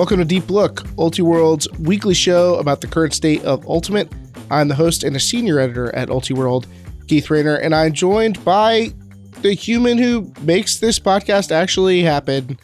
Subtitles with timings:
[0.00, 4.10] Welcome to Deep Look, Ultiworld's weekly show about the current state of Ultimate.
[4.50, 6.64] I'm the host and a senior editor at Ultiworld,
[7.06, 8.94] Keith Raynor, and I'm joined by
[9.42, 12.58] the human who makes this podcast actually happen,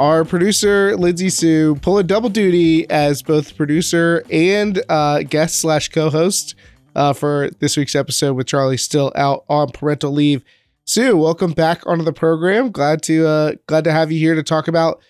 [0.00, 6.56] our producer, Lindsay Soo, pulling double duty as both producer and uh, guest slash co-host
[6.96, 10.42] uh, for this week's episode with Charlie still out on parental leave.
[10.86, 12.72] Soo, welcome back onto the program.
[12.72, 15.00] Glad to uh, glad to have you here to talk about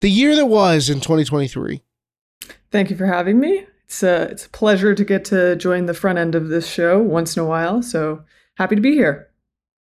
[0.00, 1.82] the year that was in 2023.
[2.70, 3.66] Thank you for having me.
[3.84, 7.00] It's a it's a pleasure to get to join the front end of this show
[7.00, 7.82] once in a while.
[7.82, 8.24] So
[8.56, 9.28] happy to be here.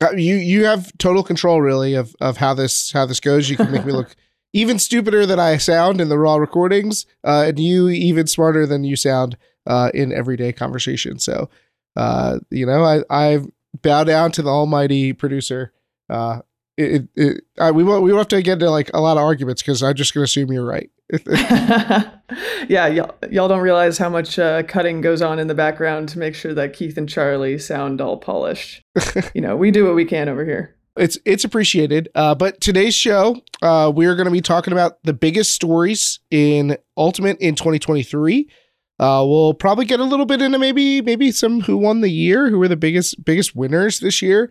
[0.02, 3.48] Uh, you you have total control really of of how this how this goes.
[3.48, 4.16] You can make me look
[4.52, 8.83] even stupider than I sound in the raw recordings, uh, and you even smarter than
[8.83, 11.19] you sound uh, in everyday conversation.
[11.21, 11.49] So,
[11.95, 13.41] uh, you know, I I
[13.80, 15.73] bow down to the almighty producer.
[16.10, 16.40] Uh,
[16.76, 19.23] it, it, I, we won't we won't have to get into like a lot of
[19.23, 20.90] arguments because I'm just going to assume you're right.
[22.68, 26.18] yeah, y'all, y'all don't realize how much uh, cutting goes on in the background to
[26.18, 28.82] make sure that Keith and Charlie sound all polished.
[29.34, 30.76] you know, we do what we can over here.
[30.96, 32.09] It's it's appreciated.
[32.15, 36.76] Uh, but today's show, uh, we're going to be talking about the biggest stories in
[36.96, 38.48] Ultimate in 2023.
[38.98, 42.48] Uh, we'll probably get a little bit into maybe maybe some who won the year,
[42.48, 44.50] who were the biggest biggest winners this year.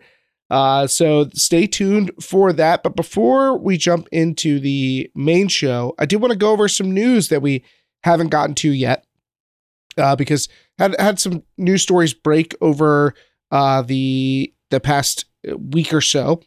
[0.52, 2.82] Uh, so stay tuned for that.
[2.82, 6.92] But before we jump into the main show, I do want to go over some
[6.92, 7.64] news that we
[8.04, 9.06] haven't gotten to yet,
[9.96, 13.14] uh, because had had some news stories break over
[13.50, 15.24] uh, the the past
[15.56, 16.42] week or so.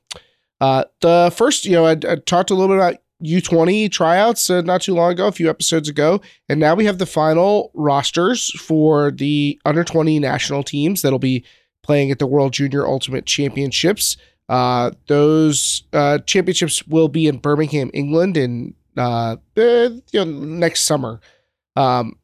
[0.61, 4.61] Uh, the first, you know, I, I talked a little bit about U20 tryouts uh,
[4.61, 8.51] not too long ago, a few episodes ago, and now we have the final rosters
[8.61, 11.43] for the under 20 national teams that'll be
[11.85, 14.17] playing at the World Junior Ultimate Championships.
[14.49, 21.19] Uh, those uh, championships will be in Birmingham, England, in uh, you know, next summer.
[21.75, 22.17] Um,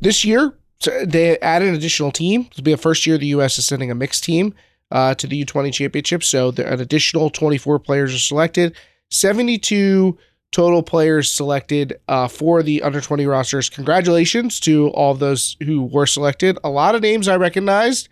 [0.00, 0.56] this year,
[1.04, 2.48] they added an additional team.
[2.50, 3.58] It'll be the first year the U.S.
[3.58, 4.54] is sending a mixed team
[4.90, 6.24] uh, to the U20 championship.
[6.24, 8.76] So an additional 24 players are selected.
[9.10, 10.18] 72
[10.52, 13.68] total players selected uh, for the under 20 rosters.
[13.68, 16.58] Congratulations to all those who were selected.
[16.64, 18.08] A lot of names I recognized.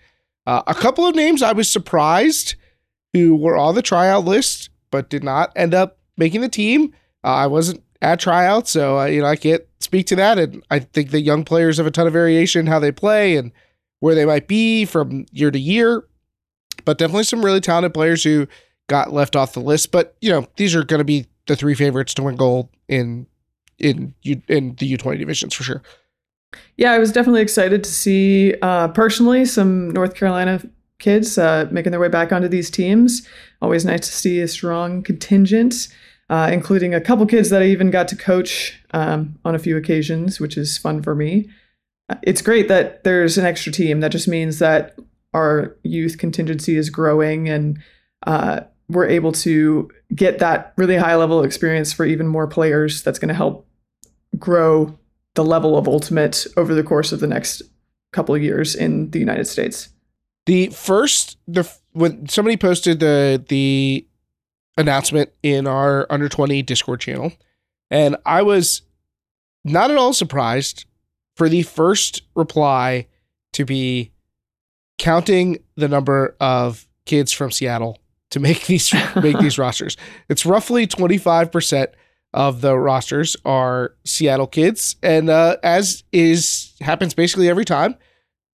[0.48, 2.54] Uh, a couple of names I was surprised
[3.12, 6.94] who were on the tryout list but did not end up making the team.
[7.22, 10.38] Uh, I wasn't at tryout, so uh, you know I can't speak to that.
[10.38, 13.52] And I think the young players have a ton of variation how they play and
[14.00, 16.04] where they might be from year to year.
[16.86, 18.48] But definitely some really talented players who
[18.88, 19.92] got left off the list.
[19.92, 23.26] But you know these are going to be the three favorites to win gold in
[23.78, 25.82] in in the U twenty divisions for sure.
[26.76, 30.62] Yeah, I was definitely excited to see uh, personally some North Carolina
[30.98, 33.26] kids uh, making their way back onto these teams.
[33.60, 35.88] Always nice to see a strong contingent,
[36.30, 39.76] uh, including a couple kids that I even got to coach um, on a few
[39.76, 41.48] occasions, which is fun for me.
[42.08, 44.00] Uh, it's great that there's an extra team.
[44.00, 44.96] That just means that
[45.34, 47.78] our youth contingency is growing and
[48.26, 53.02] uh, we're able to get that really high level experience for even more players.
[53.02, 53.66] That's going to help
[54.38, 54.98] grow
[55.34, 57.62] the level of ultimate over the course of the next
[58.12, 59.90] couple of years in the United States.
[60.46, 64.06] The first the when somebody posted the the
[64.76, 67.32] announcement in our under 20 Discord channel
[67.90, 68.82] and I was
[69.64, 70.86] not at all surprised
[71.36, 73.06] for the first reply
[73.52, 74.12] to be
[74.98, 77.98] counting the number of kids from Seattle
[78.30, 79.96] to make these make these rosters.
[80.28, 81.88] It's roughly 25%
[82.38, 87.96] of the rosters are Seattle kids, and uh, as is happens basically every time,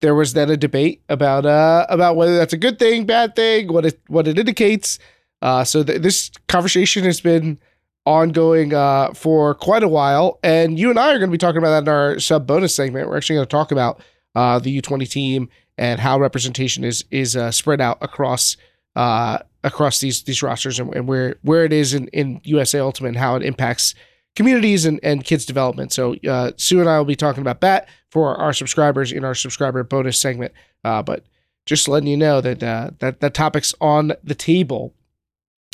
[0.01, 3.73] there was then a debate about uh, about whether that's a good thing, bad thing,
[3.73, 4.99] what it what it indicates.
[5.41, 7.57] Uh, so th- this conversation has been
[8.05, 11.57] ongoing uh, for quite a while, and you and I are going to be talking
[11.57, 13.09] about that in our sub bonus segment.
[13.09, 13.99] We're actually going to talk about
[14.35, 15.49] uh, the U20 team
[15.79, 18.57] and how representation is is uh, spread out across
[18.95, 23.09] uh, across these these rosters and, and, where where it is in, in USA Ultimate
[23.09, 23.93] and how it impacts
[24.35, 25.91] communities and, and kids development.
[25.91, 29.35] So uh, Soo and I will be talking about that for our subscribers in our
[29.35, 30.53] subscriber bonus segment.
[30.83, 31.25] Uh, but
[31.65, 34.93] just letting you know that uh, that that topic's on the table.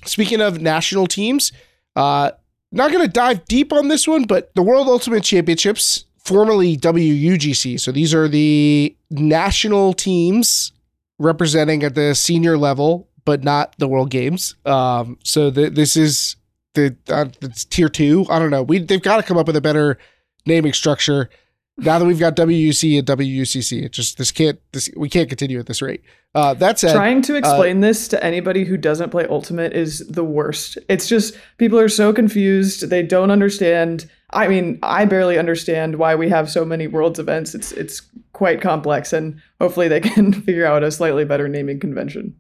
[0.06, 1.52] Speaking of national teams,
[1.96, 2.32] uh,
[2.72, 7.80] not going to dive deep on this one, but the World Ultimate Championships, formerly WUGC.
[7.80, 10.72] So these are the national teams
[11.18, 14.56] representing at the senior level, but not the World Games.
[14.66, 16.38] Um, so the, this is
[16.76, 18.26] the uh, it's tier two.
[18.30, 18.64] I don't know.
[18.64, 19.98] We they've got to come up with a better
[20.46, 21.30] naming structure.
[21.76, 25.60] now that we've got WUC and WUCC, it just this can't this we can't continue
[25.60, 26.04] at this rate.
[26.36, 30.08] Uh, that said, trying to explain uh, this to anybody who doesn't play Ultimate is
[30.08, 30.78] the worst.
[30.88, 34.10] It's just people are so confused; they don't understand.
[34.32, 37.54] I mean, I barely understand why we have so many Worlds events.
[37.54, 42.34] It's it's quite complex, and hopefully they can figure out a slightly better naming convention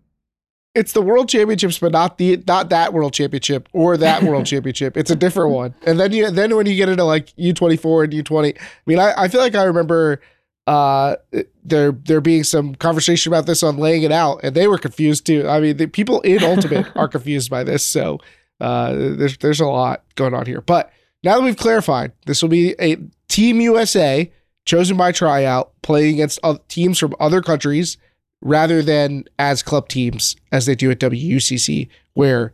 [0.78, 4.96] it's the world championships, but not the not that world championship or that world championship.
[4.96, 5.74] It's a different one.
[5.86, 8.54] And then you then when you get into like U twenty four and U twenty,
[8.56, 10.22] I mean, I, I feel like I remember
[10.68, 11.16] uh
[11.64, 15.26] there there being some conversation about this on laying it out, and they were confused
[15.26, 15.48] too.
[15.48, 18.20] I mean, the people in Ultimate are confused by this, so
[18.62, 20.62] uh, there's there's a lot going on here.
[20.62, 20.94] But
[21.24, 22.98] now that we've clarified, this will be a
[23.28, 24.32] Team USA
[24.66, 27.98] chosen by tryout, playing against teams from other countries
[28.42, 32.54] rather than as club teams as they do at WUCC, where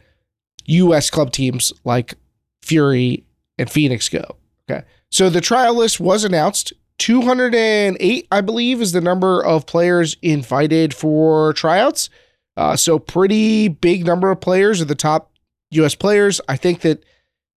[0.65, 2.15] US club teams like
[2.61, 3.25] Fury
[3.57, 4.37] and Phoenix go.
[4.69, 4.85] Okay.
[5.11, 6.73] So the trial list was announced.
[6.99, 12.09] 208, I believe, is the number of players invited for tryouts.
[12.55, 15.31] Uh, so pretty big number of players are the top
[15.71, 16.39] US players.
[16.47, 17.03] I think that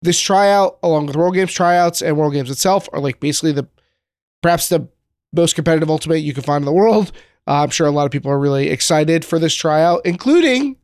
[0.03, 3.69] this tryout, along with World Games tryouts and World Games itself, are like basically the
[4.43, 4.89] perhaps the
[5.33, 7.13] most competitive ultimate you can find in the world.
[7.47, 10.77] Uh, I'm sure a lot of people are really excited for this tryout, including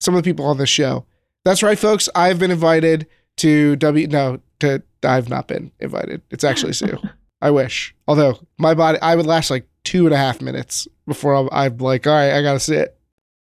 [0.00, 1.06] some of the people on this show.
[1.44, 2.08] That's right, folks.
[2.14, 3.06] I've been invited
[3.38, 4.06] to W.
[4.06, 6.22] No, to I've not been invited.
[6.30, 6.98] It's actually Soo.
[7.42, 7.94] I wish.
[8.08, 11.76] Although my body, I would last like two and a half minutes before I'm, I'm
[11.76, 12.96] like, all right, I gotta sit.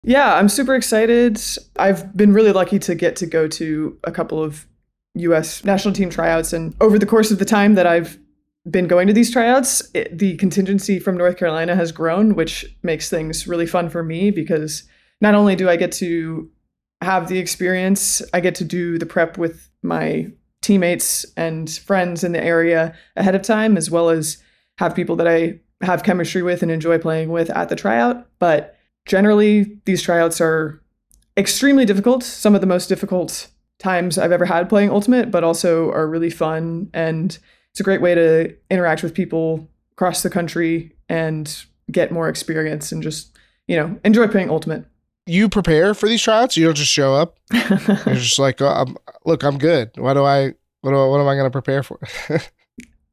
[0.05, 1.41] Yeah, I'm super excited.
[1.76, 4.67] I've been really lucky to get to go to a couple of
[5.17, 5.64] U.S.
[5.64, 8.19] national team tryouts, and over the course of the time that I've
[8.70, 13.08] been going to these tryouts, it, the contingency from North Carolina has grown, which makes
[13.08, 14.84] things really fun for me because
[15.20, 16.50] not only do I get to
[17.00, 20.26] have the experience, I get to do the prep with my
[20.62, 24.43] teammates and friends in the area ahead of time, as well as
[24.78, 28.26] have people that I have chemistry with and enjoy playing with at the tryout.
[28.38, 28.76] But
[29.06, 30.82] generally, these tryouts are
[31.37, 35.90] extremely difficult, some of the most difficult times I've ever had playing Ultimate, but also
[35.93, 37.38] are really fun and
[37.78, 42.90] it's a great way to interact with people across the country and get more experience
[42.90, 43.38] and just
[43.69, 44.84] you know enjoy playing ultimate.
[45.26, 46.56] You prepare for these tryouts?
[46.56, 47.38] You don't just show up?
[47.52, 49.92] You're just like oh, I'm, look i'm good.
[49.96, 52.00] What do i what, do I, what am i going to prepare for?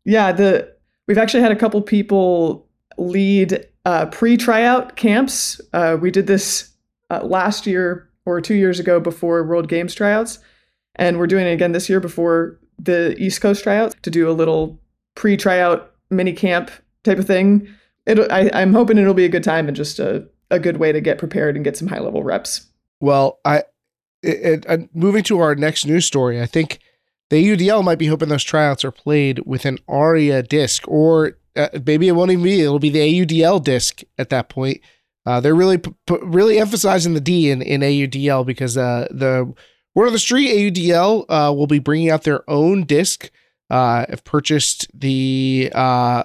[0.04, 0.74] Yeah the
[1.08, 5.62] we've actually had a couple people lead uh, pre-tryout camps.
[5.74, 6.72] Uh, we did this
[7.12, 10.40] uh, last year or two years ago before world games tryouts.
[10.96, 14.34] And we're doing it again this year before the East Coast tryout to do a
[14.34, 14.80] little
[15.16, 16.72] pre tryout mini camp
[17.04, 17.68] type of thing.
[18.06, 20.92] It, I, I'm hoping it'll be a good time and just a, a good way
[20.92, 22.68] to get prepared and get some high level reps.
[23.00, 23.64] Well, I
[24.22, 26.80] it, it, moving to our next news story, I think
[27.30, 31.70] the UDL might be hoping those tryouts are played with an ARIA disc, or uh,
[31.86, 32.62] maybe it won't even be.
[32.62, 34.82] It'll be the AUDL disc at that point.
[35.26, 39.52] Uh, they're really p- p- really emphasizing the D in, in AUDL because uh, the
[39.96, 43.32] Word on the street, AUDL uh, will be bringing out their own disc.
[43.70, 46.24] Uh, have purchased the uh,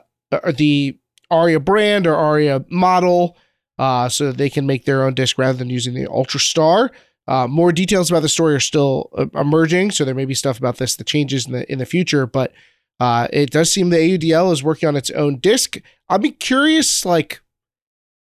[0.55, 0.99] the
[1.31, 3.37] Aria brand or Aria model,
[3.79, 6.91] uh, so that they can make their own disc rather than using the Ultra Star.
[7.27, 10.59] Uh, more details about the story are still uh, emerging, so there may be stuff
[10.59, 12.27] about this that changes in the in the future.
[12.27, 12.53] But
[12.99, 15.79] uh, it does seem the AUDL is working on its own disc.
[16.09, 17.41] I'll be curious, like,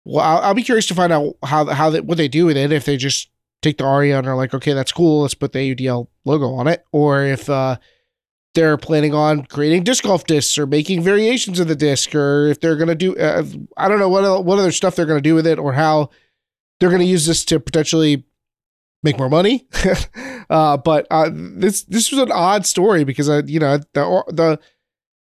[0.06, 2.58] well, I'll, I'll be curious to find out how how they, what they do with
[2.58, 3.29] it if they just
[3.62, 5.22] take the Aria and are like, okay, that's cool.
[5.22, 6.86] Let's put the AUDL logo on it.
[6.92, 7.78] Or if uh,
[8.56, 12.60] they're planning on creating disc golf discs or making variations of the disc, or if
[12.60, 13.44] they're gonna do, uh,
[13.78, 16.10] I don't know what what other stuff they're gonna do with it, or how
[16.80, 18.24] they're gonna use this to potentially
[19.04, 19.68] make more money.
[20.50, 24.60] uh, but uh, this this was an odd story because I, you know, the the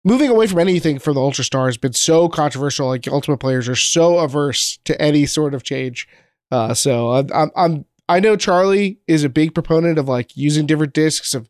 [0.04, 2.88] moving away from anything for the Ultra Star has been so controversial.
[2.88, 6.08] Like Ultimate players are so averse to any sort of change.
[6.50, 10.66] Uh, so I'm, I'm, I'm I know Charlie is a big proponent of like using
[10.66, 11.48] different discs of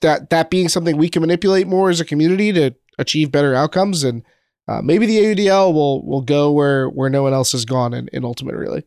[0.00, 4.04] that that being something we can manipulate more as a community to achieve better outcomes
[4.04, 4.22] and
[4.68, 8.08] uh, maybe the AUDL will will go where where no one else has gone in,
[8.12, 8.84] in Ultimate really.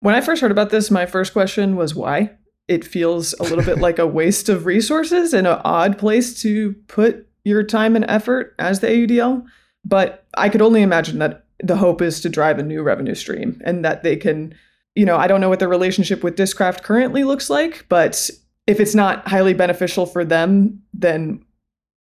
[0.00, 2.32] When I first heard about this, my first question was why.
[2.68, 6.74] It feels a little bit like a waste of resources and an odd place to
[6.88, 9.44] put your time and effort as the AUDL.
[9.84, 13.60] But I could only imagine that the hope is to drive a new revenue stream
[13.64, 14.54] and that they can
[14.96, 18.28] you know, I don't know what the relationship with Discraft currently looks like, but
[18.66, 21.44] if it's not highly beneficial for them, then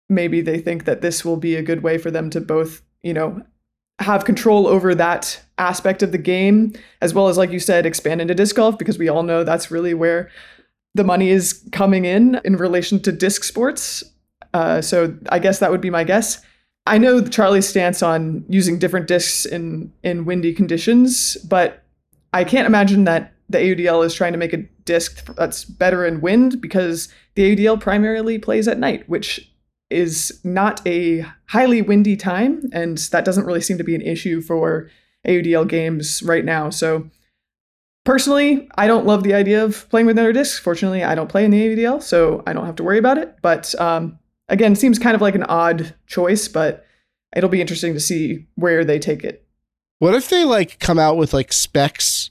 [0.08, 3.12] maybe they think that this will be a good way for them to both, you
[3.12, 3.42] know,
[4.00, 8.20] have control over that aspect of the game, as well as, like you said, expand
[8.20, 10.30] into disc golf, because we all know that's really where
[10.94, 14.02] the money is coming in in relation to disc sports.
[14.54, 16.42] Uh, so I guess that would be my guess.
[16.86, 21.84] I know Charlie's stance on using different discs in in windy conditions, but
[22.32, 26.20] I can't imagine that the AUDL is trying to make a disc that's better in
[26.20, 29.50] wind because the AUDL primarily plays at night, which
[29.90, 34.40] is not a highly windy time, and that doesn't really seem to be an issue
[34.40, 34.90] for
[35.26, 36.68] AUDL games right now.
[36.68, 37.08] So
[38.04, 40.62] personally, I don't love the idea of playing with another disc.
[40.62, 43.36] Fortunately, I don't play in the AUDL, so I don't have to worry about it.
[43.40, 44.18] But um,
[44.48, 46.84] again, seems kind of like an odd choice, but
[47.34, 49.47] it'll be interesting to see where they take it.
[49.98, 52.30] What if they like come out with like specs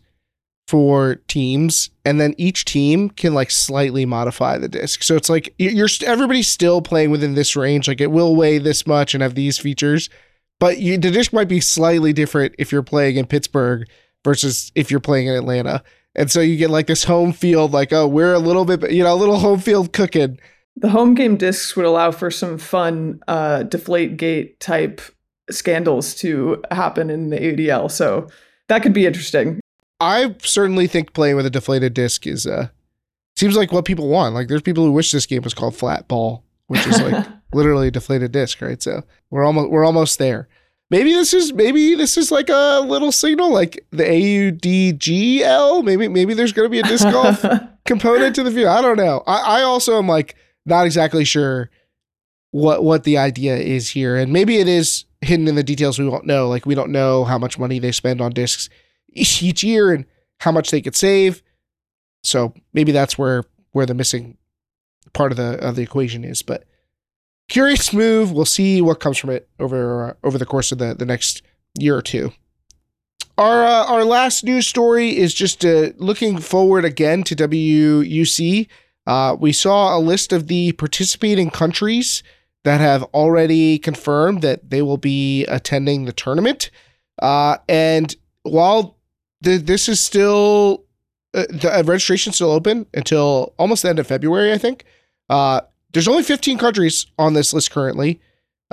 [0.67, 5.01] for teams and then each team can like slightly modify the disc.
[5.01, 8.85] So it's like you're everybody's still playing within this range like it will weigh this
[8.85, 10.09] much and have these features,
[10.59, 13.87] but you, the disc might be slightly different if you're playing in Pittsburgh
[14.25, 15.81] versus if you're playing in Atlanta.
[16.15, 19.03] And so you get like this home field like oh, we're a little bit you
[19.03, 20.37] know, a little home field cooking.
[20.75, 24.99] The home game discs would allow for some fun uh deflate gate type
[25.49, 27.89] scandals to happen in the AUDL.
[27.89, 28.27] So
[28.67, 29.59] that could be interesting.
[29.99, 32.67] I certainly think playing with a deflated disc is uh
[33.35, 34.35] seems like what people want.
[34.35, 37.87] Like there's people who wish this game was called flat ball, which is like literally
[37.87, 38.81] a deflated disc, right?
[38.81, 40.47] So we're almost we're almost there.
[40.89, 45.83] Maybe this is maybe this is like a little signal, like the AUDGL.
[45.83, 47.43] Maybe maybe there's going to be a disc golf
[47.85, 48.67] component to the view.
[48.67, 49.23] I don't know.
[49.27, 50.35] I, I also am like
[50.65, 51.69] not exactly sure
[52.51, 55.99] what what the idea is here, and maybe it is hidden in the details.
[55.99, 56.47] We won't know.
[56.47, 58.69] Like we don't know how much money they spend on discs
[59.09, 60.05] each year and
[60.39, 61.41] how much they could save.
[62.23, 64.37] So maybe that's where where the missing
[65.13, 66.41] part of the of the equation is.
[66.41, 66.65] But
[67.49, 68.31] curious move.
[68.31, 71.41] We'll see what comes from it over uh, over the course of the the next
[71.79, 72.31] year or two.
[73.37, 78.67] Our uh, our last news story is just uh, looking forward again to WUC.
[79.05, 82.23] Uh, we saw a list of the participating countries
[82.67, 86.69] that have already confirmed that they will be attending the tournament.
[87.21, 88.97] Uh, and while
[89.39, 90.83] the, this is still
[91.33, 94.83] uh, the uh, registration still open until almost the end of February, I think.
[95.29, 95.61] Uh,
[95.93, 98.19] there's only 15 countries on this list currently.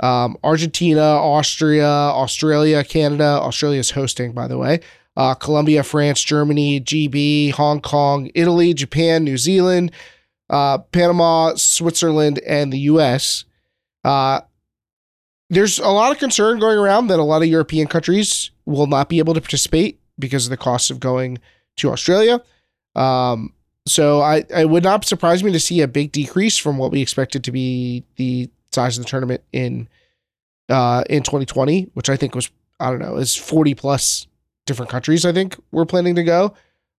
[0.03, 3.23] Um, Argentina, Austria, Australia, Canada.
[3.23, 4.81] Australia is hosting, by the way.
[5.15, 9.93] Uh, Colombia, France, Germany, GB, Hong Kong, Italy, Japan, New Zealand,
[10.49, 13.45] uh, Panama, Switzerland, and the US.
[14.05, 14.41] Uh,
[15.49, 19.09] there's a lot of concern going around that a lot of European countries will not
[19.09, 21.39] be able to participate because of the cost of going
[21.77, 22.41] to Australia.
[22.95, 23.53] Um,
[23.87, 27.01] so I, I would not surprise me to see a big decrease from what we
[27.01, 29.89] expected to be the size of the tournament in
[30.69, 34.27] uh, in 2020, which I think was I don't know is 40 plus
[34.65, 35.25] different countries.
[35.25, 36.53] I think we're planning to go.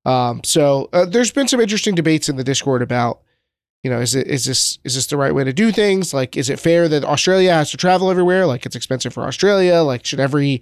[0.04, 3.20] Um, so uh, there's been some interesting debates in the Discord about
[3.86, 6.12] you know is it is this is this the right way to do things?
[6.12, 8.44] Like is it fair that Australia has to travel everywhere?
[8.44, 9.82] Like it's expensive for Australia.
[9.82, 10.60] Like should every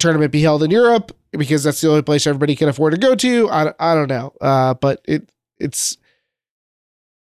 [0.00, 3.14] tournament be held in Europe because that's the only place everybody can afford to go
[3.14, 3.48] to.
[3.48, 5.98] I, I don't know, uh, but it it's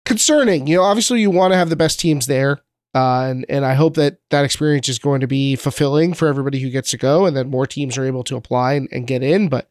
[0.06, 0.68] concerning.
[0.68, 2.60] You know, obviously you want to have the best teams there,
[2.94, 6.60] uh, and and I hope that that experience is going to be fulfilling for everybody
[6.60, 9.24] who gets to go, and that more teams are able to apply and, and get
[9.24, 9.50] in.
[9.50, 9.68] But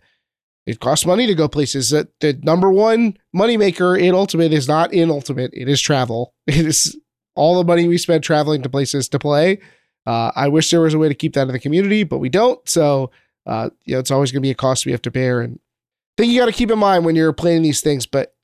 [0.66, 1.90] it costs money to go places.
[1.90, 6.34] That the number one moneymaker in Ultimate is not in Ultimate; it is travel.
[6.46, 6.98] It is
[7.34, 9.60] all the money we spend traveling to places to play
[10.06, 12.28] uh, I wish there was a way to keep that in the community, but we
[12.28, 12.66] don't.
[12.68, 13.10] So,
[13.44, 15.40] uh, you know, it's always going to be a cost we have to bear.
[15.40, 18.34] And I think you got to keep in mind when you're planning these things, but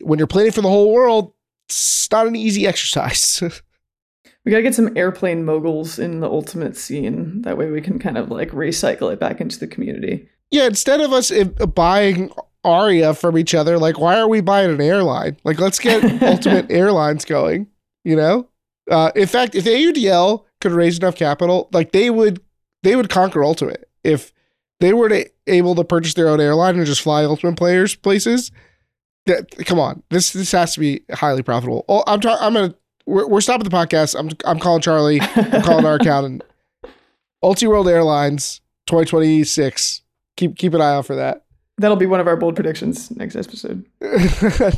[0.00, 1.32] when you're planning for the whole world,
[1.68, 3.42] it's not an easy exercise.
[4.44, 7.42] we got to get some airplane moguls in the ultimate scene.
[7.42, 10.28] That way we can kind of like recycle it back into the community.
[10.54, 12.30] Yeah, instead of us uh, buying
[12.62, 15.36] Aria from each other, like, why are we buying an airline?
[15.42, 17.66] Like, let's get Ultimate Airlines going,
[18.04, 18.48] you know?
[18.88, 22.40] Uh, in fact, if AUDL could raise enough capital, like they would
[22.84, 24.32] they would conquer Ultimate if
[24.78, 28.52] they were to, able to purchase their own airline and just fly Ultimate players places.
[29.26, 31.84] That come on, this this has to be highly profitable.
[31.88, 32.74] Oh, I'm I'm gonna
[33.06, 34.14] we're, we're stopping the podcast.
[34.16, 35.20] I'm I'm calling Charlie.
[35.20, 36.44] I'm calling our accountant.
[37.42, 40.03] Ultiworld Airlines 2026.
[40.36, 41.44] Keep keep an eye out for that.
[41.78, 43.84] That'll be one of our bold predictions next episode.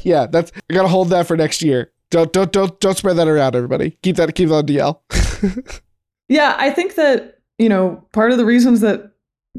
[0.03, 1.93] yeah, that's I gotta hold that for next year.
[2.11, 3.99] Don't don't don't don't spread that around, everybody.
[4.03, 5.81] Keep that keep that on DL.
[6.29, 9.13] yeah, I think that, you know, part of the reasons that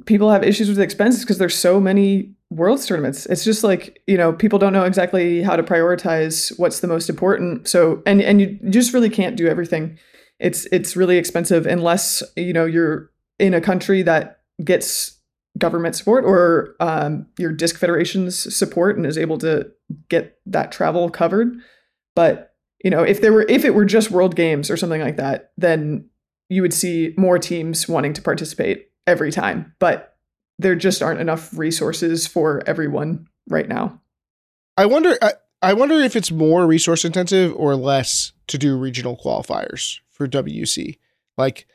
[0.05, 3.25] people have issues with expenses because there's so many worlds tournaments.
[3.25, 7.09] It's just like, you know, people don't know exactly how to prioritize what's the most
[7.09, 7.67] important.
[7.67, 9.97] So and and you just really can't do everything.
[10.39, 15.16] It's it's really expensive unless, you know, you're in a country that gets
[15.57, 19.71] government support or um, your disc federation's support and is able to
[20.09, 21.55] get that travel covered.
[22.15, 25.17] But you know, if there were if it were just World Games or something like
[25.17, 26.09] that, then
[26.49, 30.15] you would see more teams wanting to participate every time, but
[30.59, 34.01] there just aren't enough resources for everyone right now.
[34.75, 35.17] I wonder.
[35.21, 40.27] I, I wonder if it's more resource intensive or less to do regional qualifiers for
[40.27, 40.99] WC.
[41.35, 41.67] Like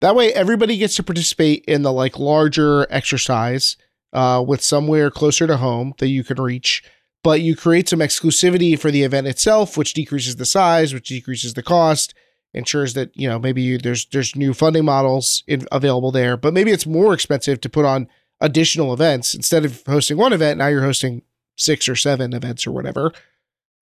[0.00, 3.76] that way, everybody gets to participate in the like larger exercise
[4.12, 6.82] uh, with somewhere closer to home that you can reach.
[7.22, 11.52] But you create some exclusivity for the event itself, which decreases the size, which decreases
[11.52, 12.14] the cost,
[12.54, 16.38] ensures that you know maybe you, there's there's new funding models in, available there.
[16.38, 18.08] But maybe it's more expensive to put on
[18.40, 20.58] additional events instead of hosting one event.
[20.58, 21.22] Now you're hosting
[21.56, 23.12] six or seven events or whatever.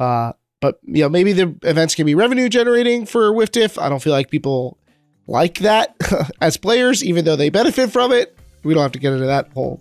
[0.01, 3.81] Uh, but you know maybe the events can be revenue generating for WFDF.
[3.81, 4.78] I don't feel like people
[5.29, 5.95] like that
[6.41, 8.37] as players, even though they benefit from it.
[8.65, 9.81] We don't have to get into that whole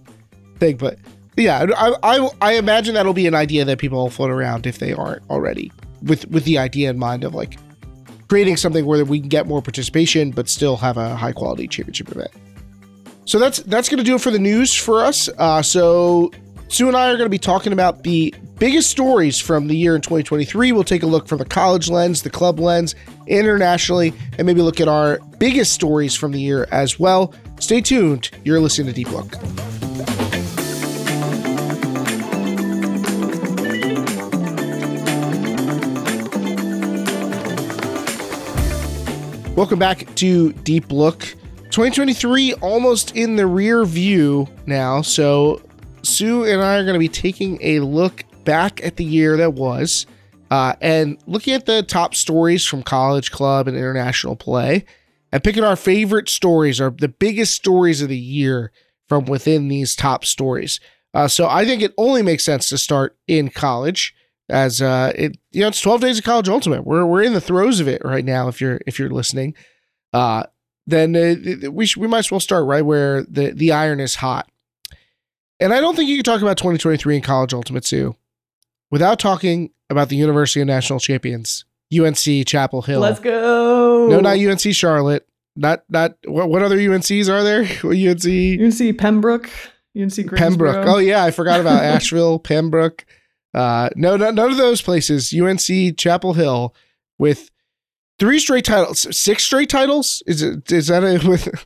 [0.60, 1.00] thing, but
[1.36, 4.80] yeah, I, I, I imagine that'll be an idea that people will float around if
[4.80, 5.72] they aren't already,
[6.04, 7.58] with with the idea in mind of like
[8.28, 12.12] creating something where we can get more participation but still have a high quality championship
[12.12, 12.32] event.
[13.26, 15.30] So that's that's going to do it for the news for us.
[15.38, 16.32] Uh, so
[16.70, 19.96] Soo and I are going to be talking about the biggest stories from the year
[19.96, 20.74] in 2023.
[20.74, 22.94] We'll take a look from the college lens, the club lens,
[23.26, 27.34] internationally, and maybe look at our biggest stories from the year as well.
[27.62, 28.32] Stay tuned.
[28.44, 29.32] You're listening to Deep Look.
[39.56, 41.22] Welcome back to Deep Look.
[41.72, 45.02] 2023 almost in the rear view now.
[45.02, 45.62] So,
[46.08, 49.54] Soo and I are going to be taking a look back at the year that
[49.54, 50.06] was
[50.50, 54.86] uh, and looking at the top stories from college, club, and international play
[55.32, 58.72] and picking our favorite stories or the biggest stories of the year
[59.10, 60.80] from within these top stories.
[61.14, 64.14] Uh, so, I think it only makes sense to start in college
[64.50, 66.86] as uh it you know it's 12 days of college ultimate.
[66.86, 69.56] We're we're in the throes of it right now if you're if you're listening.
[70.14, 70.44] Uh
[70.86, 74.16] then uh, we sh- we might as well start right where the the iron is
[74.16, 74.50] hot
[75.60, 78.16] and i don't think you can talk about 2023 in college ultimate too
[78.92, 84.38] without talking about the university of national champions unc chapel hill let's go no not
[84.38, 89.50] unc charlotte not not what, what other uncs are there unc unc pembroke
[89.96, 90.74] unc Greensboro.
[90.74, 93.06] pembroke oh yeah i forgot about asheville pembroke
[93.58, 95.34] uh, no, no, none of those places.
[95.34, 96.76] UNC Chapel Hill
[97.18, 97.50] with
[98.20, 100.22] three straight titles, six straight titles.
[100.28, 100.72] Is it?
[100.72, 101.24] Is that it?
[101.28, 101.66] With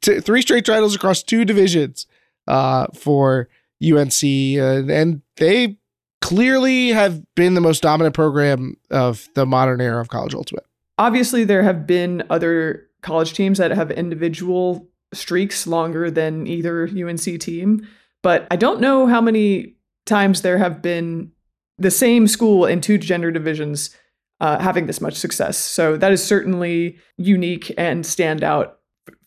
[0.00, 2.06] t- three straight titles across two divisions
[2.46, 3.48] uh, for
[3.82, 5.78] UNC, uh, and they
[6.22, 10.64] clearly have been the most dominant program of the modern era of college ultimate.
[10.98, 17.40] Obviously, there have been other college teams that have individual streaks longer than either UNC
[17.40, 17.86] team,
[18.22, 21.32] but I don't know how many times there have been
[21.78, 23.94] the same school in two gender divisions
[24.40, 25.56] uh, having this much success.
[25.56, 28.78] So that is certainly unique and stand out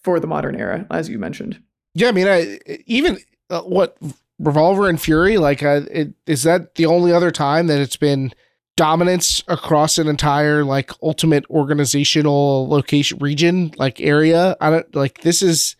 [0.04, 1.62] for the modern era, as you mentioned.
[2.00, 3.98] Yeah, I mean, I, even uh, what
[4.40, 8.32] Revolver and Fury, like, uh, it, is that the only other time that it's been
[8.78, 14.56] dominance across an entire like ultimate organizational location region like area?
[14.62, 15.76] I don't like this is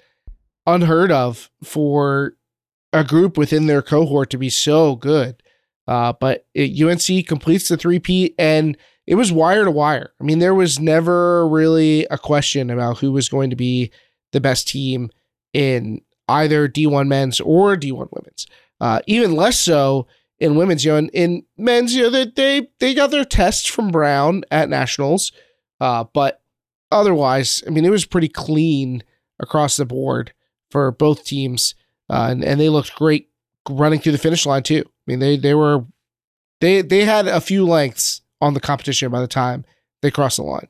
[0.68, 2.34] unheard of for
[2.92, 5.42] a group within their cohort to be so good.
[5.88, 8.78] Uh, but it, UNC completes the three P and
[9.08, 10.12] it was wire to wire.
[10.20, 13.92] I mean, there was never really a question about who was going to be
[14.34, 15.12] the best team
[15.54, 18.48] in either D1 men's or D1 women's.
[18.80, 20.08] Uh, even less so
[20.40, 20.86] in women's.
[20.86, 24.44] You know, in, in men's, you know, they, they they got their tests from Brown
[24.52, 25.32] at nationals,
[25.82, 26.42] uh, but
[26.92, 29.04] otherwise, I mean, it was pretty clean
[29.40, 30.34] across the board
[30.70, 31.76] for both teams
[32.10, 33.30] uh, and and they looked great
[33.70, 34.84] running through the finish line too.
[34.86, 35.86] I mean, they they were
[36.60, 39.66] they they had a few lengths on the competition by the time
[40.02, 40.68] they crossed the line.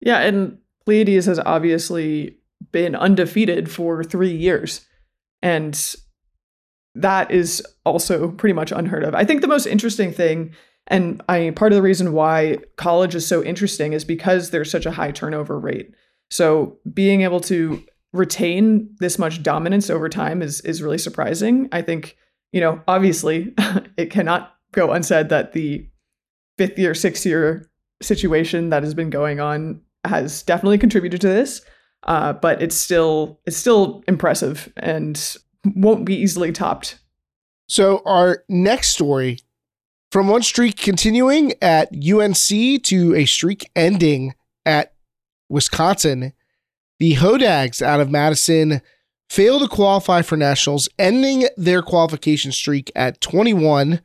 [0.00, 2.36] Yeah, and Pleiades has obviously
[2.72, 4.86] been undefeated for three years,
[5.42, 5.94] and
[6.94, 9.14] that is also pretty much unheard of.
[9.14, 10.54] I think the most interesting thing,
[10.86, 14.86] and I part of the reason why college is so interesting is because there's such
[14.86, 15.92] a high turnover rate.
[16.30, 21.68] So being able to retain this much dominance over time is is really surprising.
[21.72, 22.16] I think,
[22.52, 23.54] you know, obviously
[23.96, 25.88] it cannot go unsaid that the
[26.58, 27.70] fifth year, sixth year
[28.02, 31.62] situation that has been going on has definitely contributed to this.
[32.04, 35.36] Uh, but it's still it's still impressive and
[35.76, 36.98] won't be easily topped.
[37.68, 39.38] So our next story
[40.10, 44.34] from one streak continuing at UNC to a streak ending
[44.64, 44.94] at
[45.48, 46.32] Wisconsin
[47.00, 48.82] the Hodags out of Madison
[49.30, 54.02] fail to qualify for nationals, ending their qualification streak at 21,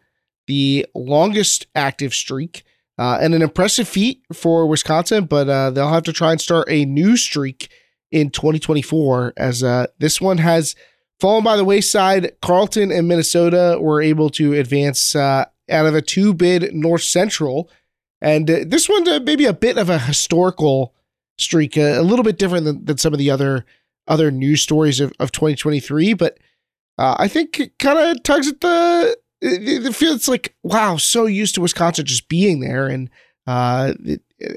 [0.48, 2.64] the longest active streak
[2.98, 6.66] Uh, and an impressive feat for Wisconsin, but uh, they'll have to try and start
[6.70, 7.70] a new streak
[8.16, 10.74] in 2024 as uh, this one has
[11.20, 12.32] fallen by the wayside.
[12.42, 17.70] Carleton and Minnesota were able to advance uh, out of a two bid North Central.
[18.22, 20.94] And uh, this one, uh, maybe a bit of a historical
[21.38, 23.66] streak, a little bit different than, than some of the other
[24.08, 26.14] other news stories of, of 2023.
[26.14, 26.38] But
[26.98, 31.56] I think it kind of tugs at the it, it, feels like wow, so used
[31.56, 33.10] to Wisconsin just being there, and
[33.46, 33.94] uh,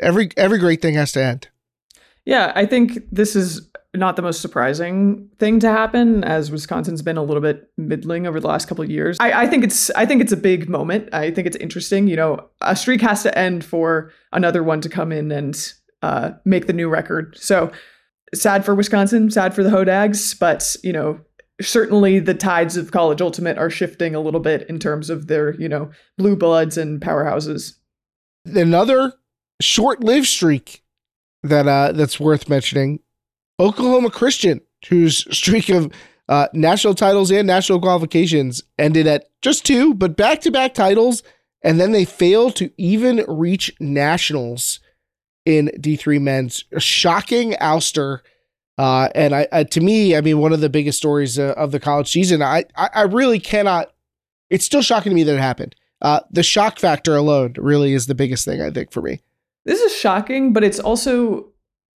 [0.00, 1.48] every every great thing has to end.
[2.28, 7.16] Yeah, I think this is not the most surprising thing to happen, as Wisconsin's been
[7.16, 9.16] a little bit middling over the last couple of years.
[9.18, 11.08] I, I think it's I think it's a big moment.
[11.14, 12.06] I think it's interesting.
[12.06, 16.32] You know, a streak has to end for another one to come in and uh,
[16.44, 17.34] make the new record.
[17.38, 17.72] So
[18.34, 21.20] sad for Wisconsin, sad for the Hodags, but you know
[21.62, 25.54] certainly the tides of college ultimate are shifting a little bit in terms of their
[25.54, 27.72] you know blue bloods and powerhouses
[28.44, 29.14] another
[29.60, 30.84] short-lived streak
[31.42, 33.00] that uh that's worth mentioning
[33.60, 35.92] oklahoma christian whose streak of
[36.28, 41.22] uh, national titles and national qualifications ended at just two but back-to-back titles
[41.62, 44.78] and then they failed to even reach nationals
[45.46, 48.20] in d3 men's a shocking ouster
[48.78, 51.72] uh, and I, I, to me, I mean, one of the biggest stories uh, of
[51.72, 52.42] the college season.
[52.42, 53.92] I, I, I, really cannot.
[54.50, 55.74] It's still shocking to me that it happened.
[56.00, 59.20] Uh, the shock factor alone really is the biggest thing I think for me.
[59.68, 61.52] This is shocking, but it's also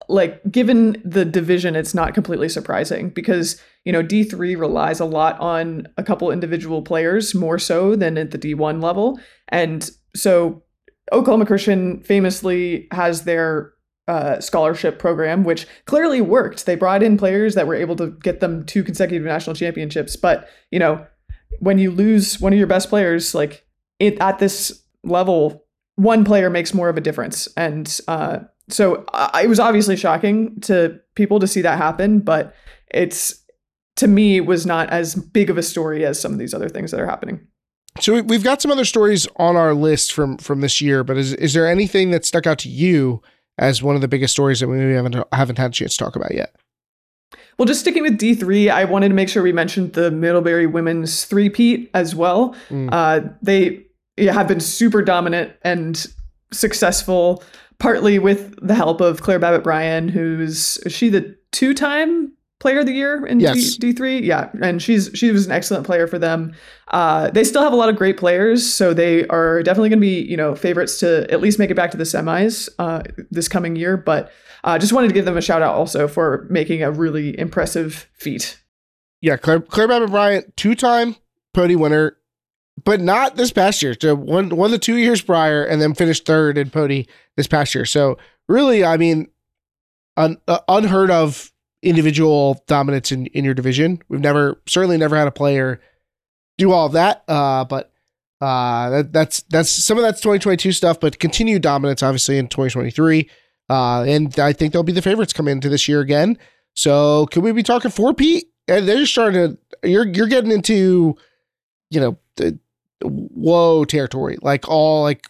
[0.08, 5.04] like given the division, it's not completely surprising because you know D three relies a
[5.04, 9.88] lot on a couple individual players more so than at the D one level, and
[10.16, 10.64] so
[11.12, 13.72] Oklahoma Christian famously has their
[14.08, 16.66] uh, scholarship program, which clearly worked.
[16.66, 20.16] They brought in players that were able to get them two consecutive national championships.
[20.16, 21.06] But you know,
[21.60, 23.64] when you lose one of your best players, like
[24.00, 25.66] it, at this level,
[26.02, 27.48] one player makes more of a difference.
[27.56, 32.20] And uh, so uh, it was obviously shocking to people to see that happen.
[32.20, 32.54] But
[32.92, 33.42] it's
[33.96, 36.90] to me was not as big of a story as some of these other things
[36.90, 37.46] that are happening.
[37.98, 41.34] So we've got some other stories on our list from from this year, but is
[41.34, 43.22] is there anything that stuck out to you?
[43.60, 46.04] as one of the biggest stories that we maybe haven't haven't had a chance to
[46.04, 46.56] talk about yet.
[47.58, 51.26] Well, just sticking with D3, I wanted to make sure we mentioned the Middlebury women's
[51.26, 52.56] three-peat as well.
[52.70, 52.88] Mm.
[52.90, 53.84] Uh, they
[54.18, 56.06] have been super dominant and
[56.52, 57.42] successful,
[57.78, 62.86] partly with the help of Claire Babbitt Bryan, who's is she the two-time player of
[62.86, 63.76] the year in yes.
[63.76, 66.54] D- 3 Yeah, and she's she was an excellent player for them.
[66.88, 70.06] Uh, they still have a lot of great players, so they are definitely going to
[70.06, 73.48] be you know favorites to at least make it back to the semis uh, this
[73.48, 73.96] coming year.
[73.96, 74.30] But
[74.62, 78.08] uh, just wanted to give them a shout out also for making a really impressive
[78.12, 78.60] feat.
[79.22, 81.16] Yeah, Claire, Claire Babbitt Bryan, two time
[81.52, 82.16] podium winner,
[82.84, 83.94] but not this past year.
[84.00, 87.74] So one one the two years prior, and then finished third in podium this past
[87.74, 87.84] year.
[87.84, 89.28] So really, I mean,
[90.16, 94.02] un, uh, unheard of individual dominance in, in your division.
[94.08, 95.80] We've never certainly never had a player
[96.58, 97.24] do all of that.
[97.26, 97.90] Uh, but
[98.40, 103.28] uh, that, that's that's some of that's 2022 stuff, but continued dominance obviously in 2023.
[103.68, 106.38] Uh, and I think they'll be the favorites coming into this year again.
[106.74, 108.46] So could we be talking four-peat?
[108.68, 111.16] And they're just starting to you're you're getting into,
[111.90, 112.18] you know,
[113.02, 114.38] whoa territory.
[114.42, 115.26] Like all like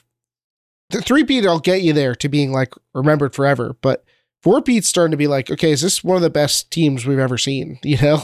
[0.91, 3.77] the three-peat will get you there to being like remembered forever.
[3.81, 4.05] But
[4.43, 7.19] four Pete's starting to be like, okay, is this one of the best teams we've
[7.19, 7.79] ever seen?
[7.85, 8.23] You know,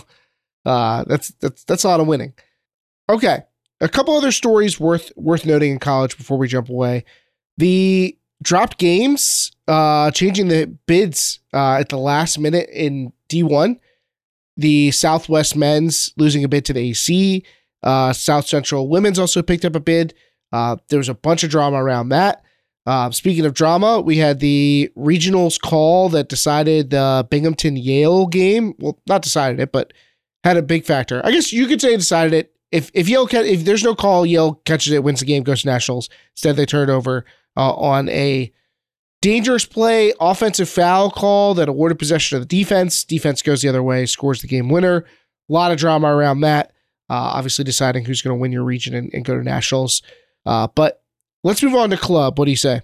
[0.65, 2.35] uh, that's that's that's a lot of winning.
[3.09, 3.45] Okay,
[3.81, 7.05] a couple other stories worth worth noting in college before we jump away.
[7.57, 13.81] The dropped games, uh, changing the bids uh, at the last minute in D one.
[14.57, 17.45] The Southwest men's losing a bid to the AC.
[17.83, 20.15] Uh, South Central women's also picked up a bid.
[20.53, 22.43] Uh, there was a bunch of drama around that.
[22.87, 28.75] Uh, speaking of drama, we had the regionals call that decided the Binghamton Yale game.
[28.79, 29.93] Well, not decided it, but
[30.45, 31.21] had a big factor.
[31.25, 32.53] I guess you could say decided it.
[32.71, 35.69] If if Yale if there's no call, Yale catches it, wins the game, goes to
[35.69, 36.09] nationals.
[36.35, 37.25] Instead, they turn it over
[37.57, 38.53] uh, on a
[39.21, 43.03] dangerous play, offensive foul call that awarded possession of the defense.
[43.03, 45.05] Defense goes the other way, scores the game winner.
[45.49, 46.73] A lot of drama around that.
[47.09, 50.03] Uh, obviously, deciding who's going to win your region and, and go to nationals.
[50.45, 51.03] Uh, but
[51.47, 52.41] Let's move on to club.
[52.41, 52.83] What do you say?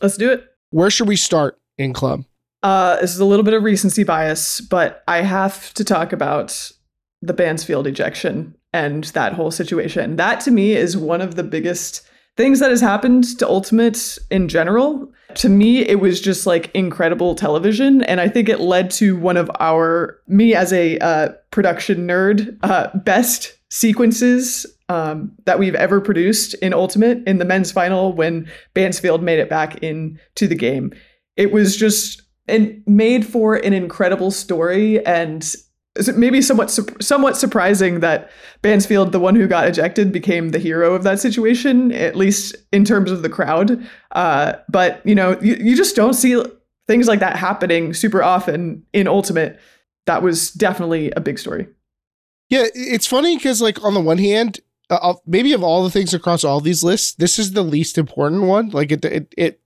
[0.00, 0.42] Let's do it.
[0.70, 2.24] Where should we start in club?
[2.62, 6.72] Uh, this is a little bit of recency bias, but I have to talk about
[7.20, 10.16] the Bansfield ejection and that whole situation.
[10.16, 12.07] That to me is one of the biggest
[12.38, 15.12] things that has happened to Ultimate in general.
[15.34, 18.02] To me, it was just like incredible television.
[18.04, 22.56] And I think it led to one of our, me as a uh, production nerd,
[22.62, 28.48] uh, best sequences um, that we've ever produced in Ultimate in the men's final when
[28.72, 30.92] Bansfield made it back into the game.
[31.36, 35.54] It was just and made for an incredible story and
[36.16, 38.30] maybe somewhat somewhat surprising that
[38.62, 42.84] Bansfield, the one who got ejected, became the hero of that situation, at least in
[42.84, 43.84] terms of the crowd.
[44.12, 46.42] Uh, but you know, you, you just don't see
[46.86, 49.58] things like that happening super often in Ultimate.
[50.06, 51.68] That was definitely a big story.
[52.48, 56.14] Yeah, it's funny because like on the one hand, uh, maybe of all the things
[56.14, 58.70] across all these lists, this is the least important one.
[58.70, 59.60] Like it, it, it,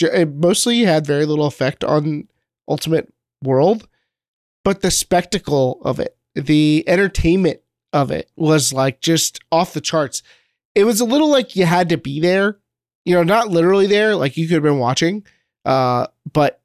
[0.00, 2.28] it mostly had very little effect on
[2.68, 3.86] Ultimate World,
[4.64, 7.60] but the spectacle of it, the entertainment
[7.92, 10.22] of it was like just off the charts.
[10.74, 12.58] It was a little like you had to be there,
[13.04, 15.24] you know, not literally there, like you could have been watching.
[15.64, 16.60] Uh, but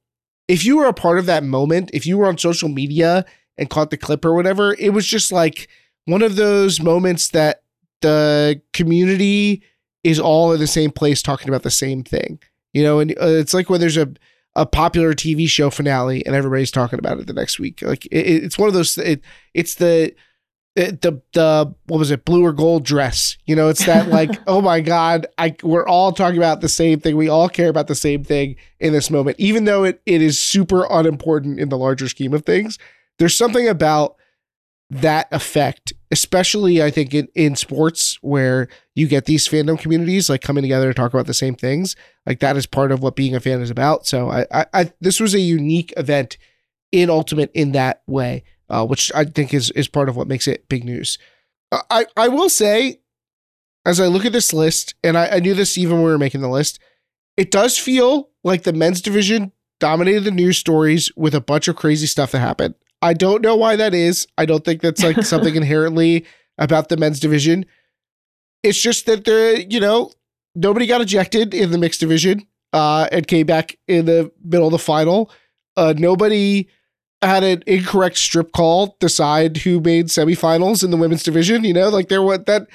[0.48, 3.26] if you were a part of that moment, if you were on social media
[3.58, 5.68] and caught the clip or whatever, it was just like
[6.06, 7.64] one of those moments that
[8.02, 9.62] the community
[10.04, 12.40] is all in the same place talking about the same thing.
[12.74, 14.14] You know, and uh, it's like when there's a
[14.58, 17.82] a popular TV show finale and everybody's talking about it the next week.
[17.82, 18.98] Like it, it's one of those.
[18.98, 19.22] It,
[19.54, 20.14] it's the
[20.76, 24.62] the the what was it blue or gold dress you know it's that like oh
[24.62, 27.96] my god i we're all talking about the same thing we all care about the
[27.96, 32.08] same thing in this moment even though it, it is super unimportant in the larger
[32.08, 32.78] scheme of things
[33.18, 34.18] there's something about
[34.90, 40.42] that effect especially i think in, in sports where you get these fandom communities like
[40.42, 41.96] coming together to talk about the same things
[42.26, 44.92] like that is part of what being a fan is about so i i, I
[45.02, 46.38] this was a unique event
[46.94, 50.48] in ultimate in that way uh, which I think is is part of what makes
[50.48, 51.18] it big news.
[51.72, 53.00] Uh, I I will say,
[53.86, 56.18] as I look at this list, and I, I knew this even when we were
[56.18, 56.80] making the list,
[57.36, 61.76] it does feel like the men's division dominated the news stories with a bunch of
[61.76, 62.76] crazy stuff that happened.
[63.02, 64.28] I don't know why that is.
[64.38, 66.26] I don't think that's like something inherently
[66.58, 67.66] about the men's division.
[68.64, 70.12] It's just that there, you know,
[70.56, 74.72] nobody got ejected in the mixed division uh, and came back in the middle of
[74.72, 75.32] the final.
[75.76, 76.68] Uh, nobody
[77.22, 81.64] had an incorrect strip call decide who made semifinals in the women's division.
[81.64, 82.68] You know, like there what that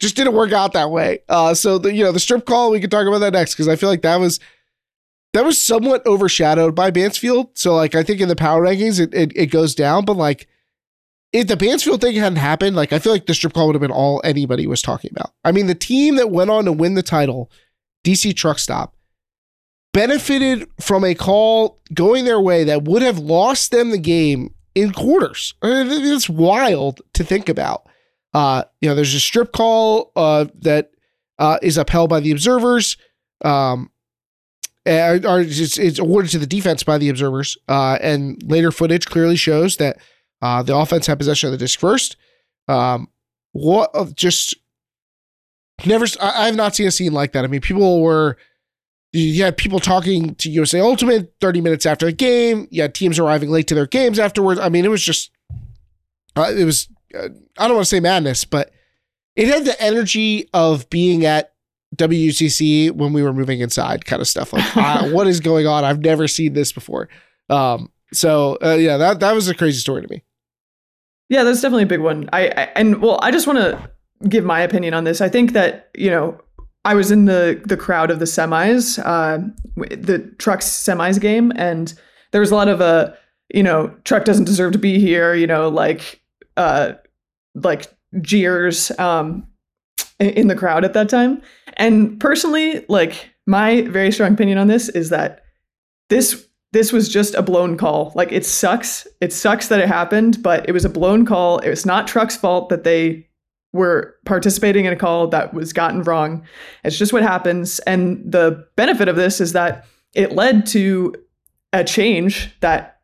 [0.00, 1.20] just didn't work out that way.
[1.28, 3.68] Uh, so the you know the strip call we could talk about that next because
[3.68, 4.40] I feel like that was
[5.32, 7.56] that was somewhat overshadowed by Bansfield.
[7.58, 10.48] So like I think in the power rankings it it, it goes down, but like
[11.32, 13.82] if the Bansfield thing hadn't happened, like I feel like the strip call would have
[13.82, 15.32] been all anybody was talking about.
[15.44, 17.50] I mean, the team that went on to win the title,
[18.04, 18.96] DC Truck Stop,
[19.92, 24.92] benefited from a call going their way that would have lost them the game in
[24.92, 25.54] quarters.
[25.60, 27.86] I mean, it's wild to think about.
[28.32, 30.92] Uh, you know, there's a strip call uh, that
[31.38, 32.96] uh, is upheld by the observers,
[33.44, 33.90] um,
[34.88, 37.56] or it's, it's, awarded to the defense by the observers.
[37.68, 39.98] Uh, and later footage clearly shows that
[40.40, 42.16] uh, the offense had possession of the disc first.
[42.68, 43.08] Um,
[43.52, 44.54] what uh, just
[45.86, 46.06] never?
[46.20, 47.44] I, I've not seen a scene like that.
[47.44, 48.36] I mean, people were
[49.12, 52.68] you had people talking to USA Ultimate 30 minutes after the game.
[52.70, 54.60] You had teams arriving late to their games afterwards.
[54.60, 55.30] I mean, it was just,
[56.36, 58.70] uh, it was, uh, I don't want to say madness, but
[59.34, 61.54] it had the energy of being at
[61.98, 64.52] WUCC when we were moving inside, kind of stuff.
[64.52, 65.84] Like, uh, what is going on?
[65.84, 67.08] I've never seen this before.
[67.50, 70.22] Um, so uh, yeah, that that was a crazy story to me.
[71.28, 72.28] Yeah, that's definitely a big one.
[72.32, 73.90] I, I and well, I just want to
[74.28, 75.20] give my opinion on this.
[75.20, 76.40] I think that you know
[76.84, 79.38] I was in the the crowd of the semis, uh,
[79.76, 81.92] the trucks semis game, and
[82.30, 83.12] there was a lot of uh,
[83.52, 86.20] you know, truck doesn't deserve to be here, you know, like
[86.56, 86.92] uh,
[87.54, 87.86] like
[88.20, 89.46] jeers um,
[90.18, 91.40] in the crowd at that time.
[91.78, 95.42] And personally, like my very strong opinion on this is that
[96.10, 98.12] this this was just a blown call.
[98.14, 99.06] Like it sucks.
[99.20, 101.58] It sucks that it happened, but it was a blown call.
[101.58, 103.26] It was not truck's fault that they
[103.72, 106.44] were participating in a call that was gotten wrong.
[106.84, 107.78] It's just what happens.
[107.80, 111.14] And the benefit of this is that it led to
[111.72, 113.00] a change that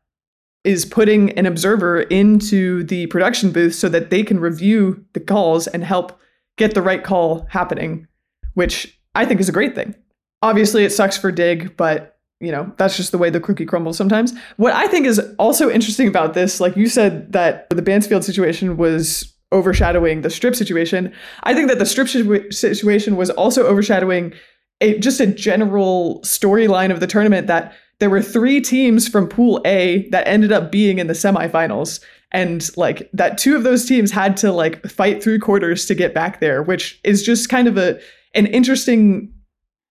[0.64, 5.66] is putting an observer into the production booth so that they can review the calls
[5.66, 6.18] and help
[6.56, 8.06] get the right call happening,
[8.54, 9.94] which I think is a great thing.
[10.42, 13.96] Obviously, it sucks for Dig, but you know that's just the way the cookie crumbles
[13.96, 14.32] sometimes.
[14.56, 18.76] What I think is also interesting about this, like you said, that the Bansfield situation
[18.76, 21.12] was overshadowing the strip situation.
[21.44, 22.08] I think that the strip
[22.52, 24.34] situation was also overshadowing
[24.80, 29.62] a just a general storyline of the tournament that there were three teams from pool
[29.64, 32.00] A that ended up being in the semifinals
[32.32, 36.12] and like that two of those teams had to like fight through quarters to get
[36.12, 37.98] back there, which is just kind of a
[38.34, 39.32] an interesting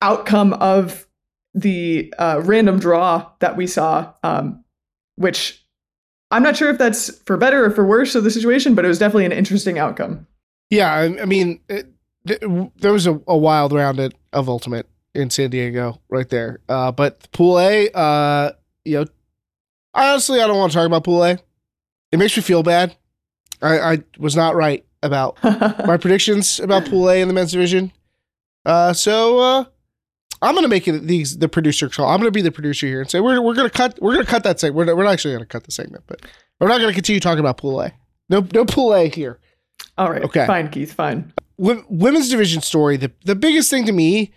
[0.01, 1.07] outcome of
[1.53, 4.63] the uh, random draw that we saw, um,
[5.15, 5.63] which
[6.31, 8.87] I'm not sure if that's for better or for worse of the situation, but it
[8.87, 10.27] was definitely an interesting outcome.
[10.69, 11.87] Yeah, I, I mean, it,
[12.25, 13.99] there was a, a, wild round
[14.31, 16.59] of Ultimate in San Diego right there.
[16.67, 18.53] Uh, but Pool A, uh,
[18.85, 19.05] you know,
[19.93, 21.37] honestly, I don't want to talk about Pool A.
[22.11, 22.95] It makes me feel bad.
[23.61, 27.91] I, I was not right about my predictions about Pool A in the men's division.
[28.65, 29.65] Uh, so uh,
[30.41, 32.09] I'm gonna make it the the producer call.
[32.09, 34.43] I'm gonna be the producer here and say we're we're gonna cut we're gonna cut
[34.43, 34.87] that segment.
[34.87, 36.21] We're, we're not actually gonna cut the segment, but
[36.59, 37.91] we're not gonna continue talking about Pool A.
[38.29, 39.39] No no Pool A here.
[39.97, 40.23] All right.
[40.23, 40.45] Okay.
[40.45, 40.93] Fine, Keith.
[40.93, 41.33] Fine.
[41.59, 42.97] W- women's division story.
[42.97, 44.31] The the biggest thing to me.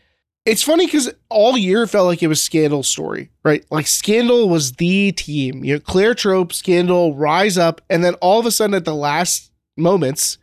[0.44, 3.64] It's funny because all year it felt like it was Scandal story, right?
[3.72, 5.64] Like Scandal was the team.
[5.64, 8.94] You know, Claire Trop, Scandal, rise up, and then all of a sudden at the
[8.94, 10.38] last moments,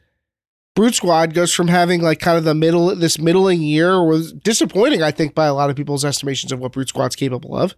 [0.76, 5.04] Brute Squad goes from having like kind of the middle this middling year was disappointing,
[5.04, 7.76] I think, by a lot of people's estimations of what Brute Squad's capable of.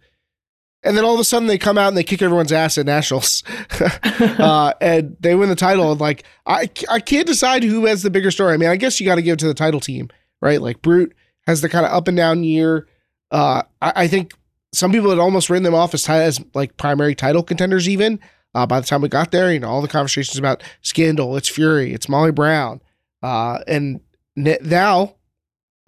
[0.82, 2.86] And then all of a sudden they come out and they kick everyone's ass at
[2.86, 3.44] nationals,
[4.22, 5.92] uh, and they win the title.
[5.92, 8.54] And like I, I can't decide who has the bigger story.
[8.54, 10.10] I mean, I guess you got to give it to the title team,
[10.42, 10.62] right?
[10.62, 11.14] Like Brute
[11.48, 12.88] has the kind of up and down year.
[13.32, 14.34] Uh, I, I, think
[14.74, 17.90] some people had almost written them off as, as like primary title contenders.
[17.90, 18.20] Even
[18.54, 21.50] uh, by the time we got there, you know, all the conversations about Scandal, it's
[21.50, 22.80] Fury, it's Molly Brown,
[23.26, 24.02] uh, and
[24.36, 25.16] now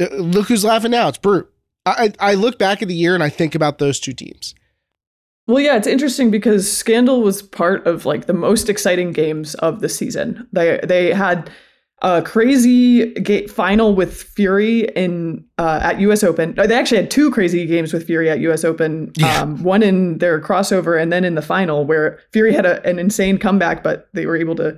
[0.02, 1.08] uh, look who's laughing now.
[1.08, 1.48] It's Brute.
[1.86, 4.56] I, I look back at the year and I think about those two teams.
[5.46, 9.80] Well, yeah, it's interesting because Scandal was part of like the most exciting games of
[9.80, 10.48] the season.
[10.52, 11.50] They they had
[12.02, 16.24] a crazy ga- final with Fury in uh, at U.S.
[16.24, 16.56] Open.
[16.56, 18.66] They actually had two crazy games with Fury at U.S.
[18.66, 19.14] Open.
[19.16, 19.42] Yeah.
[19.42, 23.00] Um, one in their crossover, and then in the final where Fury had a, an
[23.00, 24.78] insane comeback, but they were able to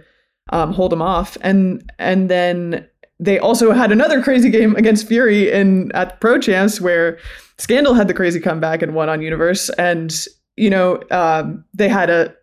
[0.50, 1.38] um, hold him off.
[1.42, 2.88] And and then
[3.20, 7.20] they also had another crazy game against Fury in at Pro Champs where
[7.58, 10.14] Scandal had the crazy comeback and won on Universe, and
[10.56, 12.34] you know, um, they had a,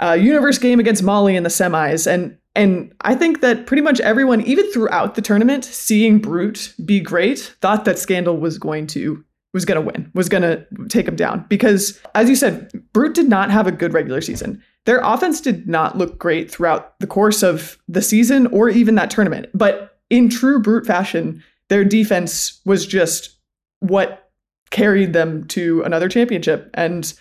[0.00, 4.00] a universe game against Molly in the semis, and and I think that pretty much
[4.00, 9.24] everyone, even throughout the tournament, seeing Brute be great, thought that Scandal was going to
[9.58, 11.44] was going to win, was going to take him down.
[11.48, 14.62] Because, as you said, Brute did not have a good regular season.
[14.86, 19.10] Their offense did not look great throughout the course of the season or even that
[19.10, 19.46] tournament.
[19.52, 23.36] But in true Brute fashion, their defense was just
[23.80, 24.30] what
[24.70, 26.70] carried them to another championship.
[26.74, 27.12] And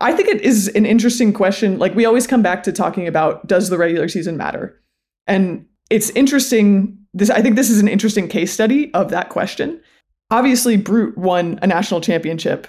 [0.00, 1.80] I think it is an interesting question.
[1.80, 4.80] Like we always come back to talking about does the regular season matter?
[5.26, 9.80] And it's interesting this I think this is an interesting case study of that question.
[10.30, 12.66] Obviously Brute won a national championship,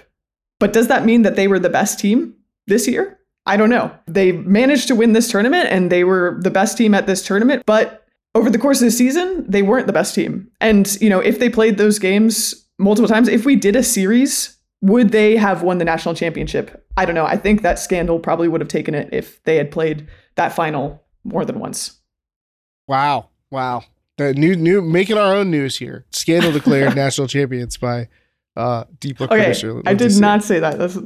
[0.60, 2.34] but does that mean that they were the best team
[2.66, 3.18] this year?
[3.46, 3.90] I don't know.
[4.06, 7.62] They managed to win this tournament and they were the best team at this tournament,
[7.66, 10.50] but over the course of the season, they weren't the best team.
[10.60, 14.58] And, you know, if they played those games multiple times, if we did a series
[14.80, 16.86] would they have won the national championship?
[16.96, 17.26] I don't know.
[17.26, 21.02] I think that Scandal probably would have taken it if they had played that final
[21.24, 21.98] more than once.
[22.86, 23.28] Wow.
[23.50, 23.84] Wow.
[24.18, 26.04] The new new making our own news here.
[26.10, 28.08] Scandal declared national champions by
[28.56, 29.80] uh deep look okay, producer.
[29.86, 30.78] I did not say that.
[30.78, 30.98] That's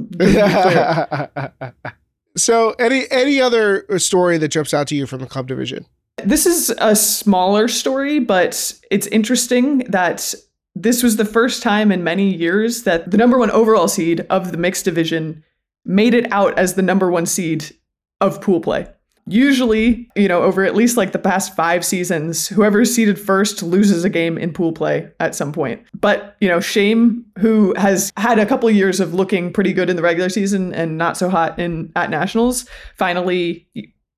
[2.37, 5.87] So any any other story that jumps out to you from the club division?
[6.25, 10.35] This is a smaller story, but it's interesting that
[10.75, 14.53] this was the first time in many years that the number one overall seed of
[14.53, 15.45] the mixed division
[15.85, 17.77] made it out as the number one seed
[18.21, 18.89] of pool play.
[19.27, 24.05] Usually, you know, over at least like the past five seasons, whoever's seeded first loses
[24.05, 25.83] a game in pool play at some point.
[25.95, 29.97] But, you know, Shame, who has had a couple years of looking pretty good in
[29.97, 33.69] the regular season and not so hot in at nationals, finally